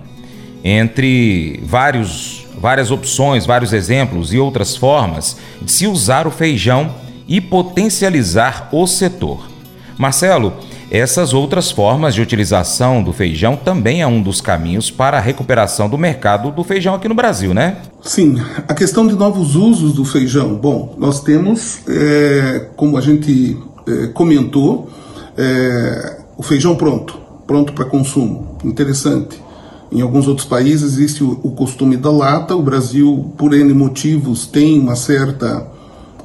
entre 0.64 1.60
vários 1.64 2.44
várias 2.58 2.92
opções, 2.92 3.46
vários 3.46 3.74
exemplos 3.74 4.34
e 4.34 4.38
outras 4.38 4.78
formas 4.78 5.36
de 5.62 5.70
se 5.70 5.86
usar 5.86 6.26
o 6.26 6.32
feijão 6.32 6.96
e 7.28 7.42
potencializar 7.42 8.70
o 8.72 8.88
setor. 8.88 9.50
Marcelo, 9.98 10.54
essas 10.90 11.34
outras 11.34 11.72
formas 11.72 12.14
de 12.14 12.22
utilização 12.22 13.04
do 13.04 13.12
feijão 13.12 13.56
também 13.56 14.02
é 14.02 14.08
um 14.08 14.22
dos 14.22 14.40
caminhos 14.40 14.90
para 14.90 15.18
a 15.18 15.22
recuperação 15.22 15.90
do 15.90 15.98
mercado 15.98 16.52
do 16.52 16.64
feijão 16.64 16.96
aqui 16.96 17.08
no 17.08 17.16
Brasil, 17.16 17.54
né? 17.54 17.78
Sim, 18.06 18.36
a 18.68 18.74
questão 18.74 19.08
de 19.08 19.16
novos 19.16 19.56
usos 19.56 19.94
do 19.94 20.04
feijão. 20.04 20.56
Bom, 20.56 20.94
nós 20.98 21.22
temos, 21.22 21.80
é, 21.88 22.68
como 22.76 22.98
a 22.98 23.02
gente 23.02 23.58
é, 23.88 24.08
comentou, 24.08 24.90
é, 25.38 26.20
o 26.38 26.44
feijão 26.44 26.76
pronto, 26.76 27.18
pronto 27.48 27.72
para 27.72 27.86
consumo. 27.86 28.58
Interessante. 28.62 29.42
Em 29.90 30.02
alguns 30.02 30.28
outros 30.28 30.46
países 30.46 30.94
existe 30.94 31.24
o, 31.24 31.40
o, 31.44 31.52
costume 31.52 31.96
da 31.96 32.12
lata. 32.12 32.54
O 32.54 32.62
Brasil, 32.62 33.32
por 33.38 33.54
N 33.54 33.74
motivos, 33.74 34.46
tem 34.46 34.78
uma 34.78 34.98
certa 34.98 35.66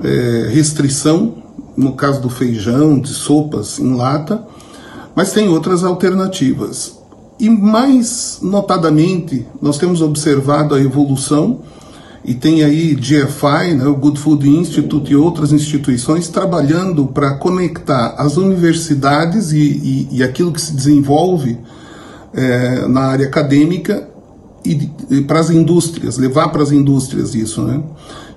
é, 0.02 0.49
restrição, 0.50 1.35
no 1.76 1.92
caso 1.92 2.20
do 2.20 2.28
feijão, 2.28 2.99
de 2.99 3.11
sopas 3.11 3.78
em 3.78 3.94
lata, 3.94 4.44
mas 5.14 5.32
tem 5.32 5.49
outras 5.49 5.85
alternativas. 5.85 6.97
E 7.40 7.49
mais 7.49 8.40
notadamente, 8.42 9.47
nós 9.62 9.78
temos 9.78 10.02
observado 10.02 10.75
a 10.75 10.80
evolução 10.80 11.61
e 12.25 12.35
tem 12.35 12.64
aí 12.64 12.95
GFI, 12.95 13.75
né, 13.76 13.87
o 13.87 13.95
Good 13.95 14.18
Food 14.18 14.49
Institute 14.49 15.12
e 15.12 15.16
outras 15.16 15.52
instituições 15.52 16.28
trabalhando 16.28 17.07
para 17.07 17.35
conectar 17.35 18.14
as 18.18 18.37
universidades 18.37 19.52
e, 19.52 19.59
e, 19.59 20.09
e 20.18 20.23
aquilo 20.23 20.52
que 20.52 20.61
se 20.61 20.75
desenvolve 20.75 21.57
é, 22.35 22.87
na 22.88 23.02
área 23.02 23.26
acadêmica 23.26 24.09
e, 24.64 24.90
e 25.09 25.23
para 25.23 25.38
as 25.38 25.50
indústrias, 25.50 26.18
levar 26.18 26.49
para 26.49 26.62
as 26.62 26.73
indústrias 26.73 27.35
isso, 27.35 27.62
né? 27.62 27.80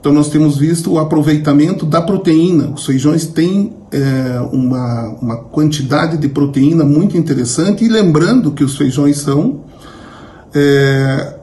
Então 0.02 0.12
nós 0.12 0.30
temos 0.30 0.58
visto 0.58 0.94
o 0.94 1.00
aproveitamento 1.00 1.86
da 1.86 2.02
proteína. 2.02 2.72
Os 2.72 2.88
feijões 2.88 3.28
têm 3.28 3.72
é, 3.92 4.42
uma, 4.52 5.10
uma 5.22 5.38
quantidade 5.38 6.18
de 6.18 6.28
proteína 6.28 6.84
muito 6.84 7.16
interessante 7.16 7.86
e 7.86 7.88
lembrando 7.88 8.52
que 8.52 8.64
os 8.64 8.76
feijões 8.76 9.20
são 9.20 9.62
é, 10.56 11.36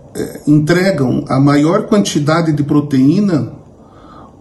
entregam 0.44 1.24
a 1.28 1.38
maior 1.38 1.84
quantidade 1.84 2.52
de 2.52 2.64
proteína 2.64 3.52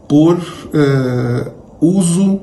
por 0.10 0.40
é, 0.74 1.52
uso 1.80 2.42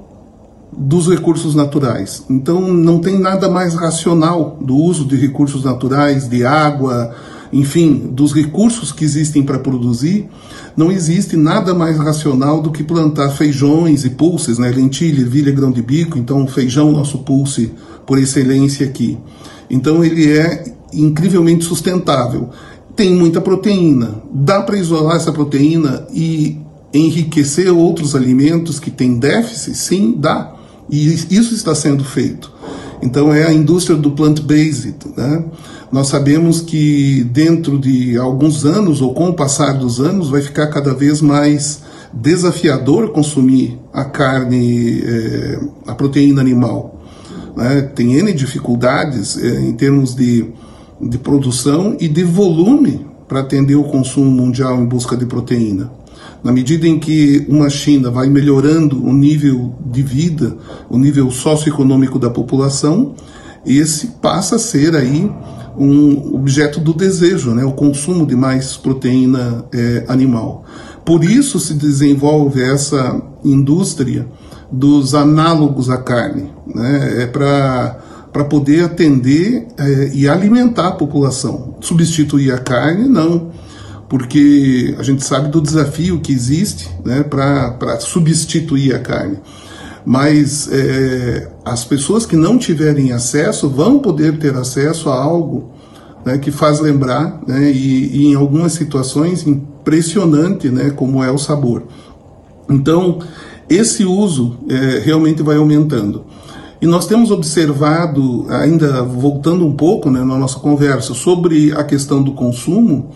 dos 0.70 1.08
recursos 1.08 1.56
naturais. 1.56 2.24
Então 2.30 2.60
não 2.60 3.00
tem 3.00 3.18
nada 3.18 3.48
mais 3.48 3.74
racional 3.74 4.58
do 4.60 4.76
uso 4.76 5.04
de 5.04 5.16
recursos 5.16 5.64
naturais, 5.64 6.28
de 6.28 6.46
água, 6.46 7.14
enfim, 7.52 8.10
dos 8.10 8.32
recursos 8.32 8.92
que 8.92 9.04
existem 9.04 9.42
para 9.42 9.58
produzir, 9.58 10.28
não 10.76 10.90
existe 10.90 11.36
nada 11.36 11.72
mais 11.72 11.96
racional 11.98 12.60
do 12.60 12.70
que 12.70 12.82
plantar 12.82 13.30
feijões 13.30 14.04
e 14.04 14.10
pulses, 14.10 14.58
né? 14.58 14.70
lentilha, 14.70 15.20
ervilha, 15.20 15.52
grão 15.52 15.70
de 15.70 15.82
bico, 15.82 16.18
então 16.18 16.46
feijão, 16.46 16.90
nosso 16.92 17.18
pulse 17.18 17.72
por 18.06 18.18
excelência 18.18 18.86
aqui. 18.86 19.18
Então 19.70 20.04
ele 20.04 20.36
é 20.36 20.74
incrivelmente 20.92 21.64
sustentável. 21.64 22.50
Tem 22.96 23.12
muita 23.14 23.40
proteína. 23.40 24.22
Dá 24.32 24.62
para 24.62 24.78
isolar 24.78 25.16
essa 25.16 25.32
proteína 25.32 26.06
e 26.12 26.58
enriquecer 26.92 27.72
outros 27.72 28.14
alimentos 28.14 28.78
que 28.78 28.90
têm 28.90 29.18
déficit? 29.18 29.76
Sim, 29.76 30.14
dá. 30.16 30.54
E 30.88 31.12
isso 31.12 31.54
está 31.54 31.74
sendo 31.74 32.04
feito. 32.04 32.53
Então 33.04 33.34
é 33.34 33.44
a 33.44 33.52
indústria 33.52 33.98
do 33.98 34.12
plant-based. 34.12 34.96
Né? 35.14 35.44
Nós 35.92 36.08
sabemos 36.08 36.62
que 36.62 37.22
dentro 37.24 37.78
de 37.78 38.16
alguns 38.16 38.64
anos, 38.64 39.02
ou 39.02 39.12
com 39.12 39.28
o 39.28 39.34
passar 39.34 39.74
dos 39.74 40.00
anos, 40.00 40.30
vai 40.30 40.40
ficar 40.40 40.68
cada 40.68 40.94
vez 40.94 41.20
mais 41.20 41.82
desafiador 42.14 43.10
consumir 43.10 43.78
a 43.92 44.04
carne, 44.04 45.02
é, 45.02 45.60
a 45.86 45.94
proteína 45.94 46.40
animal. 46.40 47.04
Né? 47.54 47.82
Tem 47.94 48.14
N 48.14 48.32
dificuldades 48.32 49.36
é, 49.36 49.60
em 49.60 49.74
termos 49.74 50.14
de, 50.14 50.46
de 50.98 51.18
produção 51.18 51.98
e 52.00 52.08
de 52.08 52.24
volume 52.24 53.06
para 53.28 53.40
atender 53.40 53.76
o 53.76 53.84
consumo 53.84 54.30
mundial 54.30 54.80
em 54.80 54.86
busca 54.86 55.14
de 55.14 55.26
proteína. 55.26 55.90
Na 56.44 56.52
medida 56.52 56.86
em 56.86 56.98
que 56.98 57.46
uma 57.48 57.70
China 57.70 58.10
vai 58.10 58.28
melhorando 58.28 59.02
o 59.02 59.14
nível 59.14 59.74
de 59.86 60.02
vida, 60.02 60.54
o 60.90 60.98
nível 60.98 61.30
socioeconômico 61.30 62.18
da 62.18 62.28
população, 62.28 63.14
esse 63.64 64.08
passa 64.20 64.56
a 64.56 64.58
ser 64.58 64.94
aí 64.94 65.32
um 65.78 66.34
objeto 66.34 66.78
do 66.80 66.92
desejo, 66.92 67.52
né? 67.52 67.64
o 67.64 67.72
consumo 67.72 68.26
de 68.26 68.36
mais 68.36 68.76
proteína 68.76 69.64
é, 69.72 70.04
animal. 70.06 70.64
Por 71.02 71.24
isso 71.24 71.58
se 71.58 71.72
desenvolve 71.72 72.62
essa 72.62 73.22
indústria 73.42 74.28
dos 74.70 75.14
análogos 75.14 75.88
à 75.88 75.96
carne, 75.96 76.50
né? 76.74 77.22
é 77.22 77.26
para 77.26 78.44
poder 78.50 78.84
atender 78.84 79.66
é, 79.78 80.10
e 80.12 80.28
alimentar 80.28 80.88
a 80.88 80.92
população. 80.92 81.76
Substituir 81.80 82.52
a 82.52 82.58
carne, 82.58 83.08
não 83.08 83.50
porque 84.16 84.94
a 84.96 85.02
gente 85.02 85.24
sabe 85.24 85.48
do 85.48 85.60
desafio 85.60 86.20
que 86.20 86.30
existe 86.30 86.88
né, 87.04 87.24
para 87.24 87.98
substituir 87.98 88.94
a 88.94 89.00
carne. 89.00 89.38
Mas 90.06 90.68
é, 90.70 91.50
as 91.64 91.84
pessoas 91.84 92.24
que 92.24 92.36
não 92.36 92.56
tiverem 92.56 93.10
acesso 93.10 93.68
vão 93.68 93.98
poder 93.98 94.38
ter 94.38 94.54
acesso 94.54 95.10
a 95.10 95.20
algo 95.20 95.72
né, 96.24 96.38
que 96.38 96.52
faz 96.52 96.78
lembrar, 96.78 97.40
né, 97.44 97.72
e, 97.72 98.16
e, 98.16 98.26
em 98.28 98.36
algumas 98.36 98.74
situações 98.74 99.44
impressionante, 99.48 100.68
né, 100.68 100.90
como 100.90 101.24
é 101.24 101.32
o 101.32 101.36
sabor. 101.36 101.82
Então, 102.70 103.18
esse 103.68 104.04
uso 104.04 104.58
é, 104.68 105.00
realmente 105.00 105.42
vai 105.42 105.56
aumentando. 105.56 106.24
E 106.80 106.86
nós 106.86 107.08
temos 107.08 107.32
observado, 107.32 108.46
ainda 108.48 109.02
voltando 109.02 109.66
um 109.66 109.72
pouco 109.72 110.08
né, 110.08 110.20
na 110.20 110.38
nossa 110.38 110.60
conversa, 110.60 111.14
sobre 111.14 111.72
a 111.72 111.82
questão 111.82 112.22
do 112.22 112.30
consumo, 112.30 113.10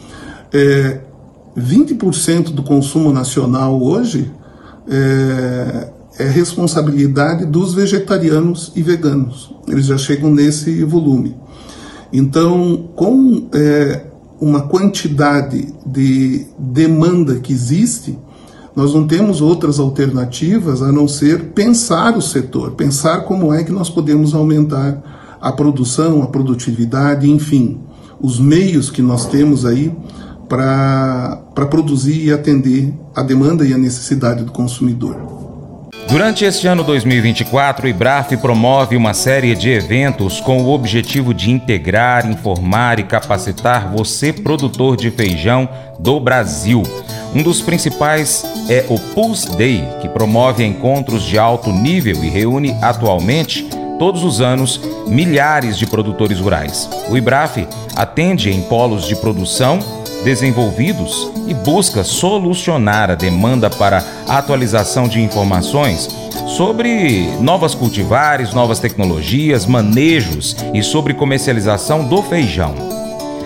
é, 0.52 1.00
20% 1.56 2.50
do 2.50 2.62
consumo 2.62 3.12
nacional 3.12 3.82
hoje 3.82 4.30
é, 4.88 5.88
é, 6.18 6.28
responsabilidade 6.28 7.44
dos 7.44 7.74
vegetarianos 7.74 8.72
e 8.74 8.82
veganos. 8.82 9.54
Eles 9.66 9.86
já 9.86 9.98
chegam 9.98 10.32
nesse 10.32 10.82
volume. 10.84 11.36
Então, 12.12 12.88
com 12.96 13.48
é, 13.52 14.06
uma 14.40 14.62
quantidade 14.62 15.74
de 15.84 16.46
demanda 16.58 17.36
que 17.40 17.52
existe, 17.52 18.18
nós 18.74 18.94
não 18.94 19.06
temos 19.06 19.40
outras 19.40 19.78
alternativas 19.78 20.80
a 20.82 20.92
não 20.92 21.08
ser 21.08 21.46
pensar 21.46 22.16
o 22.16 22.22
setor, 22.22 22.72
pensar 22.72 23.24
como 23.24 23.52
é 23.52 23.64
que 23.64 23.72
nós 23.72 23.90
podemos 23.90 24.34
aumentar 24.34 25.36
a 25.40 25.52
produção, 25.52 26.22
a 26.22 26.28
produtividade, 26.28 27.28
enfim, 27.28 27.80
os 28.20 28.38
meios 28.38 28.90
que 28.90 29.02
nós 29.02 29.26
temos 29.26 29.66
aí 29.66 29.92
para 30.48 31.66
produzir 31.70 32.24
e 32.24 32.32
atender 32.32 32.92
a 33.14 33.22
demanda 33.22 33.66
e 33.66 33.74
a 33.74 33.78
necessidade 33.78 34.44
do 34.44 34.52
consumidor. 34.52 35.38
Durante 36.08 36.42
este 36.46 36.66
ano 36.66 36.82
2024, 36.82 37.84
o 37.84 37.88
IBRAF 37.88 38.34
promove 38.38 38.96
uma 38.96 39.12
série 39.12 39.54
de 39.54 39.68
eventos 39.68 40.40
com 40.40 40.62
o 40.62 40.70
objetivo 40.70 41.34
de 41.34 41.50
integrar, 41.50 42.24
informar 42.30 42.98
e 42.98 43.02
capacitar 43.02 43.92
você, 43.92 44.32
produtor 44.32 44.96
de 44.96 45.10
feijão 45.10 45.68
do 45.98 46.18
Brasil. 46.18 46.82
Um 47.34 47.42
dos 47.42 47.60
principais 47.60 48.42
é 48.70 48.86
o 48.88 48.98
Pulse 48.98 49.54
Day, 49.54 49.86
que 50.00 50.08
promove 50.08 50.64
encontros 50.64 51.24
de 51.24 51.38
alto 51.38 51.70
nível 51.70 52.24
e 52.24 52.30
reúne 52.30 52.74
atualmente 52.80 53.68
todos 53.98 54.24
os 54.24 54.40
anos 54.40 54.80
milhares 55.06 55.76
de 55.76 55.86
produtores 55.86 56.40
rurais. 56.40 56.88
O 57.10 57.18
IBRAF 57.18 57.66
atende 57.94 58.50
em 58.50 58.62
polos 58.62 59.06
de 59.06 59.14
produção 59.16 59.97
desenvolvidos 60.24 61.30
e 61.46 61.54
busca 61.54 62.04
solucionar 62.04 63.10
a 63.10 63.14
demanda 63.14 63.70
para 63.70 64.04
atualização 64.26 65.08
de 65.08 65.20
informações 65.20 66.08
sobre 66.46 67.28
novas 67.40 67.74
cultivares, 67.74 68.54
novas 68.54 68.78
tecnologias, 68.78 69.66
manejos 69.66 70.56
e 70.74 70.82
sobre 70.82 71.14
comercialização 71.14 72.04
do 72.04 72.22
feijão. 72.22 72.74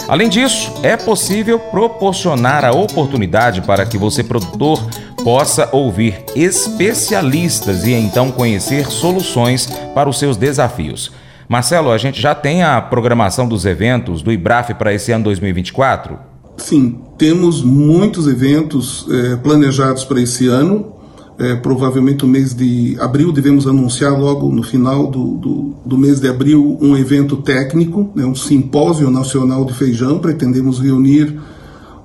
Além 0.09 0.29
disso, 0.29 0.73
é 0.83 0.97
possível 0.97 1.59
proporcionar 1.59 2.65
a 2.65 2.73
oportunidade 2.73 3.63
para 3.63 3.87
que 3.87 3.97
você, 3.97 4.23
produtor, 4.23 4.83
possa 5.23 5.69
ouvir 5.73 6.25
especialistas 6.35 7.87
e 7.87 7.93
então 7.93 8.31
conhecer 8.31 8.87
soluções 8.87 9.67
para 9.95 10.09
os 10.09 10.19
seus 10.19 10.37
desafios. 10.37 11.13
Marcelo, 11.49 11.91
a 11.91 11.99
gente 11.99 12.21
já 12.21 12.35
tem 12.35 12.63
a 12.63 12.81
programação 12.81 13.47
dos 13.47 13.65
eventos 13.65 14.23
do 14.23 14.33
IBRAF 14.33 14.75
para 14.75 14.93
esse 14.93 15.13
ano 15.13 15.25
2024? 15.25 16.32
Sim, 16.63 16.95
temos 17.19 17.61
muitos 17.61 18.29
eventos 18.29 19.05
é, 19.11 19.37
planejados 19.37 20.05
para 20.05 20.21
esse 20.21 20.47
ano. 20.47 20.93
É, 21.39 21.57
provavelmente 21.57 22.25
no 22.25 22.31
mês 22.31 22.55
de 22.55 22.97
abril 23.01 23.33
devemos 23.33 23.67
anunciar 23.67 24.17
logo 24.17 24.49
no 24.53 24.63
final 24.63 25.09
do, 25.09 25.35
do, 25.39 25.75
do 25.85 25.99
mês 25.99 26.21
de 26.21 26.29
abril 26.29 26.79
um 26.81 26.97
evento 26.97 27.39
técnico, 27.39 28.11
né, 28.15 28.25
um 28.25 28.35
simpósio 28.35 29.11
nacional 29.11 29.65
de 29.65 29.75
feijão. 29.75 30.21
Pretendemos 30.21 30.79
reunir 30.79 31.37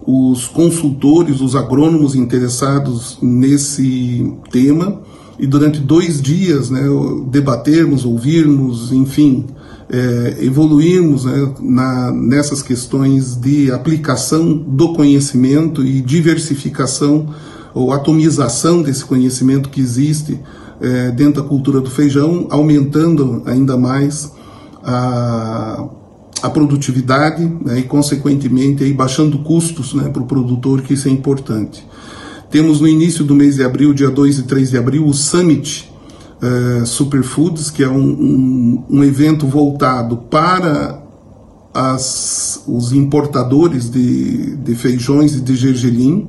os 0.02 0.48
consultores, 0.48 1.40
os 1.40 1.56
agrônomos 1.56 2.16
interessados 2.16 3.20
nesse 3.22 4.34
tema 4.50 5.02
e 5.40 5.46
durante 5.46 5.80
dois 5.80 6.22
dias 6.22 6.70
né, 6.70 6.82
debatermos, 7.28 8.06
ouvirmos, 8.06 8.92
enfim, 8.92 9.46
é, 9.90 10.38
evoluirmos 10.42 11.26
né, 11.26 11.54
na, 11.60 12.12
nessas 12.12 12.62
questões 12.62 13.36
de 13.36 13.72
aplicação 13.72 14.58
do 14.58 14.94
conhecimento 14.94 15.86
e 15.86 16.02
diversificação 16.02 17.28
ou 17.74 17.92
atomização 17.94 18.82
desse 18.82 19.06
conhecimento 19.06 19.70
que 19.70 19.80
existe 19.80 20.40
é, 20.82 21.12
dentro 21.12 21.42
da 21.42 21.48
cultura 21.48 21.80
do 21.80 21.90
feijão, 21.90 22.48
aumentando 22.50 23.44
ainda 23.46 23.78
mais 23.78 24.32
a, 24.84 25.88
a 26.42 26.50
produtividade 26.50 27.46
né, 27.64 27.80
e, 27.80 27.84
consequentemente, 27.84 28.84
aí, 28.84 28.94
baixando 28.94 29.40
custos 29.40 29.94
né, 29.94 30.10
para 30.10 30.22
o 30.22 30.26
produtor, 30.26 30.82
que 30.82 30.94
isso 30.94 31.08
é 31.08 31.12
importante. 31.12 31.87
Temos 32.50 32.80
no 32.80 32.88
início 32.88 33.26
do 33.26 33.36
mês 33.36 33.56
de 33.56 33.64
abril, 33.64 33.94
dia 33.94 34.10
2 34.10 34.40
e 34.40 34.44
3 34.44 34.70
de 34.72 34.78
abril, 34.78 35.06
o 35.06 35.14
Summit 35.14 35.92
uh, 36.42 36.86
Superfoods, 36.86 37.70
que 37.70 37.84
é 37.84 37.90
um, 37.90 38.00
um, 38.00 38.84
um, 38.90 39.04
evento 39.04 39.46
voltado 39.46 40.18
para 40.18 41.04
as, 41.74 42.64
os 42.66 42.94
importadores 42.94 43.90
de, 43.90 44.56
de 44.56 44.76
feijões 44.76 45.36
e 45.36 45.42
de 45.42 45.56
gergelim 45.56 46.28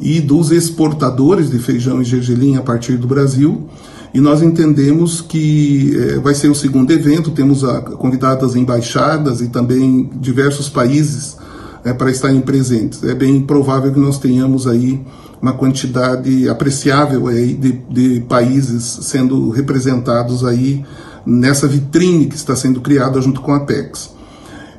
e 0.00 0.20
dos 0.20 0.52
exportadores 0.52 1.50
de 1.50 1.58
feijão 1.58 2.00
e 2.00 2.04
gergelim 2.04 2.56
a 2.56 2.62
partir 2.62 2.96
do 2.96 3.08
Brasil. 3.08 3.68
E 4.14 4.20
nós 4.20 4.40
entendemos 4.42 5.20
que 5.20 5.92
eh, 5.94 6.18
vai 6.20 6.34
ser 6.34 6.48
o 6.48 6.54
segundo 6.54 6.90
evento, 6.90 7.30
temos 7.30 7.62
a, 7.62 7.82
convidadas 7.82 8.56
embaixadas 8.56 9.42
e 9.42 9.48
também 9.48 10.08
diversos 10.18 10.68
países 10.68 11.36
eh, 11.84 11.92
para 11.92 12.10
estarem 12.10 12.40
presentes. 12.40 13.02
É 13.04 13.14
bem 13.14 13.40
provável 13.40 13.92
que 13.92 14.00
nós 14.00 14.18
tenhamos 14.18 14.66
aí 14.66 15.00
uma 15.40 15.52
quantidade 15.52 16.48
apreciável 16.48 17.28
aí 17.28 17.54
de, 17.54 17.72
de 17.88 18.20
países 18.22 18.84
sendo 19.02 19.50
representados 19.50 20.44
aí 20.44 20.84
nessa 21.24 21.68
vitrine 21.68 22.26
que 22.26 22.34
está 22.34 22.56
sendo 22.56 22.80
criada 22.80 23.20
junto 23.20 23.40
com 23.40 23.52
a 23.52 23.58
Apex. 23.58 24.10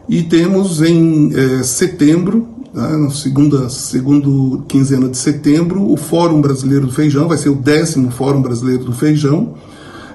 E 0.07 0.23
temos 0.23 0.81
em 0.81 1.31
é, 1.33 1.63
setembro, 1.63 2.47
né, 2.73 2.97
na 2.97 3.09
segunda 3.12 3.69
segundo 3.69 4.63
quinzena 4.67 5.07
de 5.07 5.17
setembro, 5.17 5.89
o 5.89 5.95
Fórum 5.95 6.41
Brasileiro 6.41 6.88
do 6.88 6.91
Feijão, 6.91 7.27
vai 7.27 7.38
ser 7.38 7.49
o 7.49 7.55
décimo 7.55 8.12
Fórum 8.12 8.41
Brasileiro 8.41 8.83
do 8.83 8.93
Feijão, 8.93 9.55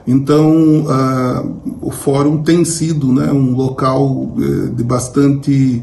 Então, 0.06 0.84
uh, 0.84 1.78
o 1.80 1.90
fórum 1.90 2.42
tem 2.42 2.62
sido 2.62 3.10
né, 3.10 3.32
um 3.32 3.56
local 3.56 4.06
uh, 4.06 4.68
de 4.68 4.84
bastante 4.84 5.82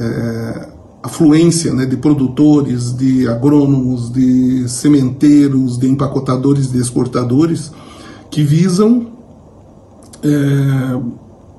uh, 0.00 0.76
afluência 1.02 1.72
né, 1.72 1.86
de 1.86 1.96
produtores, 1.96 2.92
de 2.92 3.28
agrônomos, 3.28 4.12
de 4.12 4.68
sementeiros, 4.68 5.78
de 5.78 5.88
empacotadores, 5.88 6.70
de 6.70 6.78
exportadores, 6.78 7.70
que 8.30 8.42
visam 8.42 9.06
é, 10.22 11.00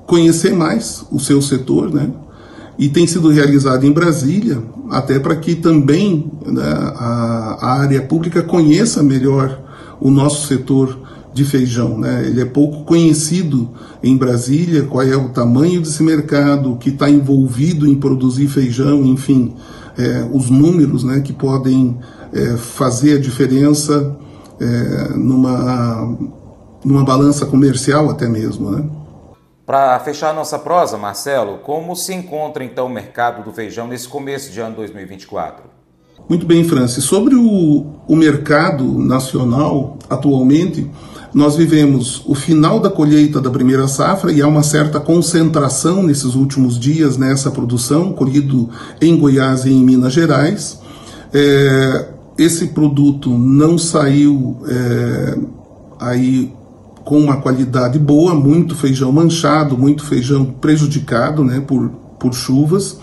conhecer 0.06 0.54
mais 0.54 1.04
o 1.10 1.18
seu 1.18 1.40
setor, 1.40 1.92
né? 1.92 2.10
E 2.78 2.88
tem 2.88 3.06
sido 3.06 3.28
realizado 3.28 3.84
em 3.84 3.90
Brasília, 3.90 4.62
até 4.90 5.18
para 5.18 5.34
que 5.34 5.56
também 5.56 6.30
né, 6.46 6.62
a, 6.62 7.58
a 7.60 7.80
área 7.80 8.00
pública 8.02 8.42
conheça 8.42 9.02
melhor 9.02 9.60
o 10.00 10.10
nosso 10.10 10.46
setor 10.46 10.96
de 11.32 11.44
feijão. 11.44 11.98
Né? 11.98 12.24
Ele 12.26 12.40
é 12.40 12.44
pouco 12.44 12.84
conhecido 12.84 13.70
em 14.02 14.16
Brasília, 14.16 14.84
qual 14.84 15.02
é 15.02 15.16
o 15.16 15.28
tamanho 15.28 15.80
desse 15.80 16.02
mercado, 16.02 16.76
que 16.76 16.90
está 16.90 17.08
envolvido 17.08 17.86
em 17.86 17.94
produzir 17.94 18.48
feijão, 18.48 19.04
enfim, 19.04 19.54
é, 19.96 20.28
os 20.32 20.48
números 20.50 21.04
né, 21.04 21.20
que 21.20 21.32
podem 21.32 21.98
é, 22.32 22.56
fazer 22.56 23.18
a 23.18 23.20
diferença 23.20 24.16
é, 24.60 25.14
numa, 25.14 26.16
numa 26.84 27.04
balança 27.04 27.46
comercial 27.46 28.10
até 28.10 28.28
mesmo. 28.28 28.70
Né? 28.70 28.88
Para 29.66 29.98
fechar 30.00 30.32
nossa 30.32 30.58
prosa, 30.58 30.96
Marcelo, 30.96 31.58
como 31.58 31.94
se 31.94 32.14
encontra 32.14 32.64
então 32.64 32.86
o 32.86 32.90
mercado 32.90 33.44
do 33.44 33.52
feijão 33.52 33.86
nesse 33.86 34.08
começo 34.08 34.50
de 34.50 34.60
ano 34.60 34.76
2024? 34.76 35.64
Muito 36.28 36.46
bem, 36.46 36.64
Francis. 36.64 37.04
Sobre 37.04 37.34
o, 37.34 37.86
o 38.06 38.16
mercado 38.16 38.84
nacional 38.98 39.98
atualmente, 40.08 40.90
nós 41.34 41.56
vivemos 41.56 42.22
o 42.26 42.34
final 42.34 42.80
da 42.80 42.90
colheita 42.90 43.40
da 43.40 43.50
primeira 43.50 43.86
safra 43.86 44.32
e 44.32 44.40
há 44.40 44.46
uma 44.46 44.62
certa 44.62 44.98
concentração 44.98 46.02
nesses 46.02 46.34
últimos 46.34 46.78
dias 46.78 47.16
nessa 47.16 47.50
produção, 47.50 48.12
colhido 48.12 48.70
em 49.00 49.16
Goiás 49.16 49.64
e 49.64 49.70
em 49.70 49.84
Minas 49.84 50.12
Gerais. 50.12 50.80
É, 51.32 52.08
esse 52.38 52.68
produto 52.68 53.30
não 53.30 53.76
saiu 53.76 54.58
é, 54.66 55.38
aí 56.00 56.52
com 57.04 57.18
uma 57.18 57.38
qualidade 57.38 57.98
boa, 57.98 58.34
muito 58.34 58.74
feijão 58.74 59.10
manchado, 59.10 59.76
muito 59.76 60.04
feijão 60.04 60.44
prejudicado 60.44 61.44
né, 61.44 61.60
por, 61.60 61.88
por 62.18 62.32
chuvas 62.34 62.98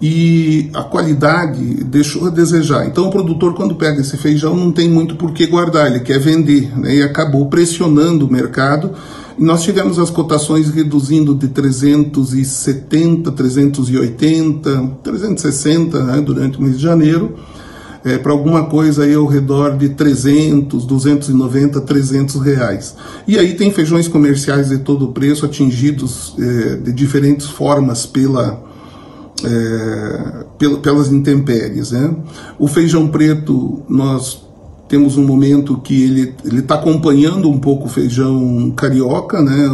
e 0.00 0.70
a 0.72 0.82
qualidade 0.82 1.84
deixou 1.84 2.26
a 2.26 2.30
desejar. 2.30 2.86
Então 2.86 3.08
o 3.08 3.10
produtor 3.10 3.54
quando 3.54 3.74
pega 3.74 4.00
esse 4.00 4.16
feijão 4.16 4.56
não 4.56 4.72
tem 4.72 4.88
muito 4.88 5.16
por 5.16 5.32
que 5.32 5.46
guardar, 5.46 5.88
ele 5.88 6.00
quer 6.00 6.18
vender 6.18 6.76
né, 6.78 6.96
e 6.96 7.02
acabou 7.02 7.46
pressionando 7.46 8.26
o 8.26 8.32
mercado. 8.32 8.92
Nós 9.38 9.62
tivemos 9.62 9.98
as 9.98 10.10
cotações 10.10 10.70
reduzindo 10.70 11.34
de 11.34 11.48
370, 11.48 13.32
380, 13.32 14.90
360 15.02 16.04
né, 16.04 16.20
durante 16.20 16.58
o 16.58 16.62
mês 16.62 16.76
de 16.76 16.82
janeiro 16.82 17.36
é, 18.04 18.16
para 18.16 18.32
alguma 18.32 18.64
coisa 18.66 19.04
aí 19.04 19.14
ao 19.14 19.26
redor 19.26 19.76
de 19.76 19.90
300, 19.90 20.84
290, 20.84 21.80
300 21.80 22.36
reais. 22.40 22.96
E 23.26 23.38
aí 23.38 23.54
tem 23.54 23.70
feijões 23.70 24.08
comerciais 24.08 24.68
de 24.70 24.78
todo 24.78 25.06
o 25.06 25.12
preço 25.12 25.44
atingidos 25.44 26.34
é, 26.38 26.76
de 26.76 26.92
diferentes 26.92 27.46
formas 27.46 28.06
pela, 28.06 28.62
é, 29.44 30.44
pelas 30.82 31.10
intempéries. 31.10 31.92
Né? 31.92 32.14
O 32.58 32.66
feijão 32.66 33.08
preto, 33.08 33.82
nós 33.88 34.44
temos 34.88 35.16
um 35.16 35.24
momento 35.24 35.78
que 35.78 36.02
ele 36.02 36.58
está 36.58 36.74
acompanhando 36.74 37.48
um 37.48 37.58
pouco 37.58 37.86
o 37.86 37.88
feijão 37.88 38.72
carioca, 38.76 39.40
né? 39.40 39.68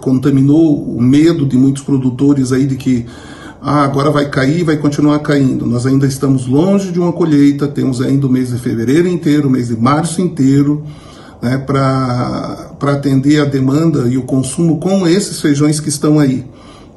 contaminou 0.00 0.82
o 0.82 1.02
medo 1.02 1.44
de 1.44 1.56
muitos 1.56 1.82
produtores 1.82 2.52
aí 2.52 2.64
de 2.64 2.76
que 2.76 3.06
ah, 3.60 3.82
agora 3.82 4.12
vai 4.12 4.28
cair, 4.28 4.62
vai 4.62 4.76
continuar 4.76 5.18
caindo. 5.18 5.66
Nós 5.66 5.86
ainda 5.86 6.06
estamos 6.06 6.46
longe 6.46 6.92
de 6.92 7.00
uma 7.00 7.12
colheita, 7.12 7.66
temos 7.66 8.00
ainda 8.00 8.28
o 8.28 8.30
mês 8.30 8.50
de 8.50 8.58
fevereiro 8.58 9.08
inteiro, 9.08 9.48
o 9.48 9.50
mês 9.50 9.66
de 9.66 9.76
março 9.76 10.20
inteiro, 10.20 10.84
né, 11.42 11.58
para 11.58 12.76
atender 12.80 13.40
a 13.40 13.44
demanda 13.44 14.06
e 14.08 14.16
o 14.16 14.22
consumo 14.22 14.78
com 14.78 15.04
esses 15.08 15.40
feijões 15.40 15.80
que 15.80 15.88
estão 15.88 16.20
aí. 16.20 16.44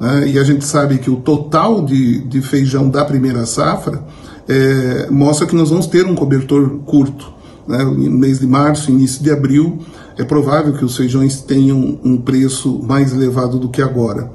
Né? 0.00 0.28
E 0.30 0.38
a 0.38 0.44
gente 0.44 0.64
sabe 0.64 0.98
que 0.98 1.10
o 1.10 1.16
total 1.16 1.84
de, 1.84 2.22
de 2.22 2.40
feijão 2.40 2.88
da 2.88 3.04
primeira 3.04 3.44
safra 3.44 4.02
é, 4.48 5.08
mostra 5.10 5.46
que 5.46 5.54
nós 5.54 5.68
vamos 5.68 5.86
ter 5.86 6.06
um 6.06 6.14
cobertor 6.14 6.78
curto. 6.86 7.30
Né? 7.68 7.84
No 7.84 8.18
mês 8.18 8.40
de 8.40 8.46
março, 8.46 8.90
início 8.90 9.22
de 9.22 9.30
abril, 9.30 9.78
é 10.16 10.24
provável 10.24 10.72
que 10.72 10.84
os 10.84 10.96
feijões 10.96 11.42
tenham 11.42 12.00
um 12.02 12.16
preço 12.16 12.82
mais 12.82 13.12
elevado 13.12 13.58
do 13.58 13.68
que 13.68 13.82
agora. 13.82 14.32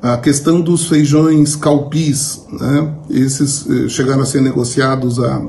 A 0.00 0.16
questão 0.16 0.62
dos 0.62 0.86
feijões 0.86 1.56
calpis, 1.56 2.46
né? 2.50 2.94
esses 3.10 3.68
eh, 3.68 3.88
chegaram 3.88 4.22
a 4.22 4.24
ser 4.24 4.40
negociados 4.40 5.18
a 5.18 5.42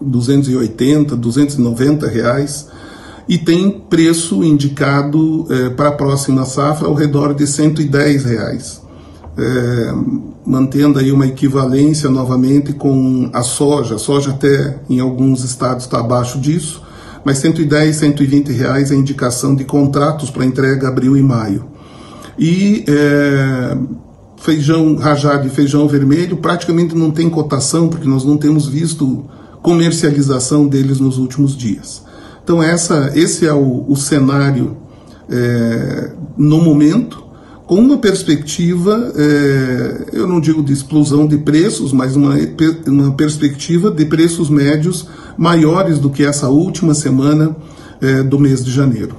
280, 0.00 1.14
290 1.14 2.08
reais 2.08 2.66
e 3.28 3.36
tem 3.36 3.70
preço 3.70 4.42
indicado 4.42 5.46
eh, 5.50 5.68
para 5.70 5.90
a 5.90 5.92
próxima 5.92 6.46
safra 6.46 6.88
ao 6.88 6.94
redor 6.94 7.34
de 7.34 7.46
110 7.46 8.24
reais, 8.24 8.80
eh, 9.36 9.92
mantendo 10.46 10.98
aí 10.98 11.12
uma 11.12 11.26
equivalência 11.26 12.08
novamente 12.08 12.72
com 12.72 13.28
a 13.34 13.42
soja. 13.42 13.96
A 13.96 13.98
soja 13.98 14.30
até 14.30 14.80
em 14.88 14.98
alguns 14.98 15.44
estados 15.44 15.84
está 15.84 16.00
abaixo 16.00 16.38
disso, 16.38 16.82
mas 17.22 17.36
110, 17.38 17.96
120 17.96 18.50
reais 18.50 18.90
é 18.90 18.94
indicação 18.94 19.54
de 19.54 19.64
contratos 19.64 20.30
para 20.30 20.46
entrega 20.46 20.88
abril 20.88 21.14
e 21.14 21.22
maio. 21.22 21.66
E 22.38 22.84
é, 22.88 23.76
feijão 24.38 24.96
rajado 24.96 25.46
e 25.46 25.50
feijão 25.50 25.86
vermelho 25.86 26.38
praticamente 26.38 26.94
não 26.94 27.10
tem 27.10 27.28
cotação, 27.28 27.88
porque 27.88 28.08
nós 28.08 28.24
não 28.24 28.38
temos 28.38 28.66
visto 28.66 29.26
comercialização 29.60 30.66
deles 30.66 30.98
nos 30.98 31.18
últimos 31.18 31.54
dias. 31.54 32.07
Então 32.48 32.62
essa, 32.62 33.12
esse 33.14 33.46
é 33.46 33.52
o, 33.52 33.84
o 33.86 33.94
cenário 33.94 34.74
é, 35.30 36.12
no 36.34 36.62
momento, 36.62 37.22
com 37.66 37.74
uma 37.74 37.98
perspectiva, 37.98 39.12
é, 39.14 40.16
eu 40.16 40.26
não 40.26 40.40
digo 40.40 40.62
de 40.62 40.72
explosão 40.72 41.26
de 41.26 41.36
preços, 41.36 41.92
mas 41.92 42.16
uma, 42.16 42.36
uma 42.86 43.12
perspectiva 43.12 43.90
de 43.90 44.06
preços 44.06 44.48
médios 44.48 45.06
maiores 45.36 45.98
do 45.98 46.08
que 46.08 46.24
essa 46.24 46.48
última 46.48 46.94
semana 46.94 47.54
é, 48.00 48.22
do 48.22 48.38
mês 48.38 48.64
de 48.64 48.70
janeiro. 48.70 49.14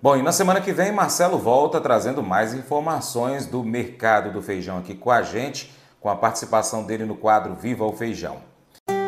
Bom, 0.00 0.16
e 0.16 0.22
na 0.22 0.32
semana 0.32 0.62
que 0.62 0.72
vem, 0.72 0.90
Marcelo 0.90 1.36
volta 1.36 1.82
trazendo 1.82 2.22
mais 2.22 2.54
informações 2.54 3.44
do 3.44 3.62
mercado 3.62 4.32
do 4.32 4.40
feijão 4.40 4.78
aqui 4.78 4.94
com 4.94 5.10
a 5.10 5.20
gente, 5.20 5.70
com 6.00 6.08
a 6.08 6.16
participação 6.16 6.82
dele 6.82 7.04
no 7.04 7.14
quadro 7.14 7.54
Viva 7.60 7.84
o 7.84 7.92
Feijão. 7.92 8.51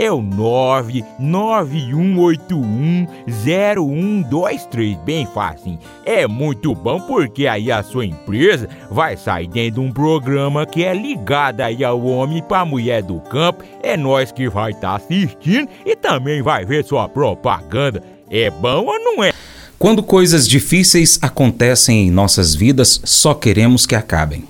é 0.00 0.10
o 0.10 0.20
99181 0.22 3.06
0123, 3.28 4.96
bem 5.04 5.26
fácil. 5.26 5.78
É 6.06 6.26
muito 6.26 6.74
bom 6.74 6.98
porque 7.02 7.46
aí 7.46 7.70
a 7.70 7.82
sua 7.82 8.06
empresa 8.06 8.66
vai 8.90 9.18
sair 9.18 9.46
dentro 9.46 9.82
de 9.82 9.86
um 9.86 9.92
programa 9.92 10.64
que 10.64 10.82
é 10.82 10.94
ligado 10.94 11.60
aí 11.60 11.84
ao 11.84 12.02
homem 12.02 12.42
para 12.42 12.60
a 12.60 12.64
mulher 12.64 13.02
do 13.02 13.20
campo. 13.20 13.62
É 13.82 13.94
nós 13.94 14.32
que 14.32 14.48
vai 14.48 14.70
estar 14.70 14.98
tá 14.98 15.04
assistindo 15.04 15.68
e 15.84 15.94
também 15.94 16.40
vai 16.40 16.64
ver 16.64 16.82
sua 16.82 17.06
propaganda. 17.06 18.02
É 18.30 18.50
bom 18.50 18.86
ou 18.86 18.98
não 18.98 19.22
é? 19.22 19.34
Quando 19.78 20.02
coisas 20.02 20.48
difíceis 20.48 21.18
acontecem 21.20 22.08
em 22.08 22.10
nossas 22.10 22.54
vidas, 22.54 23.02
só 23.04 23.34
queremos 23.34 23.84
que 23.84 23.94
acabem. 23.94 24.44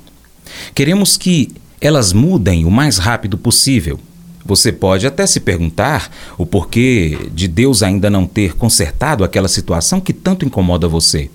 Queremos 0.76 1.16
que 1.16 1.52
elas 1.80 2.12
mudem 2.12 2.64
o 2.64 2.70
mais 2.70 2.98
rápido 2.98 3.36
possível. 3.36 3.98
Você 4.44 4.72
pode 4.72 5.06
até 5.06 5.26
se 5.26 5.40
perguntar 5.40 6.10
o 6.38 6.46
porquê 6.46 7.30
de 7.32 7.46
Deus 7.46 7.82
ainda 7.82 8.08
não 8.08 8.26
ter 8.26 8.54
consertado 8.54 9.22
aquela 9.22 9.48
situação 9.48 10.00
que 10.00 10.12
tanto 10.12 10.44
incomoda 10.44 10.88
você. 10.88 11.30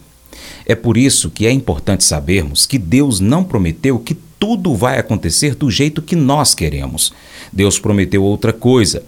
É 0.66 0.76
por 0.76 0.98
isso 0.98 1.30
que 1.30 1.46
é 1.46 1.52
importante 1.52 2.04
sabermos 2.04 2.66
que 2.66 2.78
Deus 2.78 3.20
não 3.20 3.44
prometeu 3.44 4.00
que 4.00 4.16
tudo 4.40 4.76
vai 4.76 5.00
acontecer 5.00 5.56
do 5.56 5.70
jeito 5.70 6.02
que 6.02 6.16
nós 6.16 6.56
queremos. 6.56 7.14
Deus 7.54 7.80
prometeu 7.80 8.24
outra 8.24 8.52
coisa. 8.52 9.04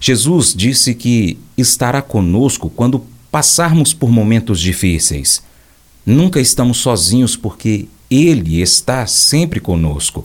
Jesus 0.00 0.54
disse 0.54 0.94
que 0.94 1.38
estará 1.56 2.00
conosco 2.00 2.70
quando 2.70 3.04
passarmos 3.30 3.92
por 3.92 4.10
momentos 4.10 4.60
difíceis. 4.60 5.42
Nunca 6.06 6.40
estamos 6.40 6.78
sozinhos 6.78 7.36
porque 7.36 7.88
Ele 8.10 8.60
está 8.60 9.06
sempre 9.06 9.60
conosco. 9.60 10.24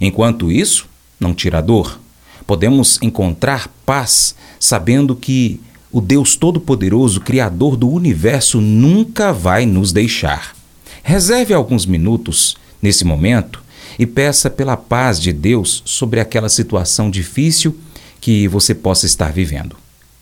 Enquanto 0.00 0.50
isso, 0.50 0.86
não 1.18 1.34
tira 1.34 1.62
dor. 1.62 2.01
Podemos 2.46 2.98
encontrar 3.02 3.68
paz 3.86 4.34
sabendo 4.58 5.14
que 5.14 5.60
o 5.90 6.00
Deus 6.00 6.36
Todo-Poderoso, 6.36 7.20
Criador 7.20 7.76
do 7.76 7.88
universo, 7.88 8.60
nunca 8.60 9.32
vai 9.32 9.66
nos 9.66 9.92
deixar. 9.92 10.56
Reserve 11.02 11.52
alguns 11.52 11.84
minutos 11.84 12.56
nesse 12.80 13.04
momento 13.04 13.62
e 13.98 14.06
peça 14.06 14.48
pela 14.48 14.76
paz 14.76 15.20
de 15.20 15.32
Deus 15.32 15.82
sobre 15.84 16.18
aquela 16.18 16.48
situação 16.48 17.10
difícil 17.10 17.78
que 18.20 18.48
você 18.48 18.74
possa 18.74 19.04
estar 19.04 19.32
vivendo. 19.32 19.76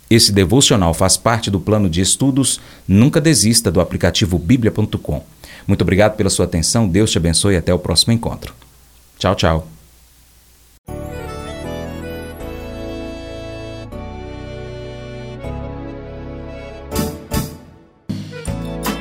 Esse 0.08 0.32
devocional 0.32 0.92
faz 0.92 1.16
parte 1.16 1.50
do 1.50 1.60
plano 1.60 1.88
de 1.88 2.00
estudos 2.00 2.60
Nunca 2.88 3.20
Desista 3.20 3.70
do 3.70 3.80
aplicativo 3.80 4.38
bíblia.com. 4.38 5.22
Muito 5.68 5.82
obrigado 5.82 6.16
pela 6.16 6.30
sua 6.30 6.46
atenção, 6.46 6.88
Deus 6.88 7.12
te 7.12 7.18
abençoe 7.18 7.54
e 7.54 7.58
até 7.58 7.72
o 7.72 7.78
próximo 7.78 8.12
encontro. 8.12 8.52
Tchau, 9.18 9.36
tchau. 9.36 9.69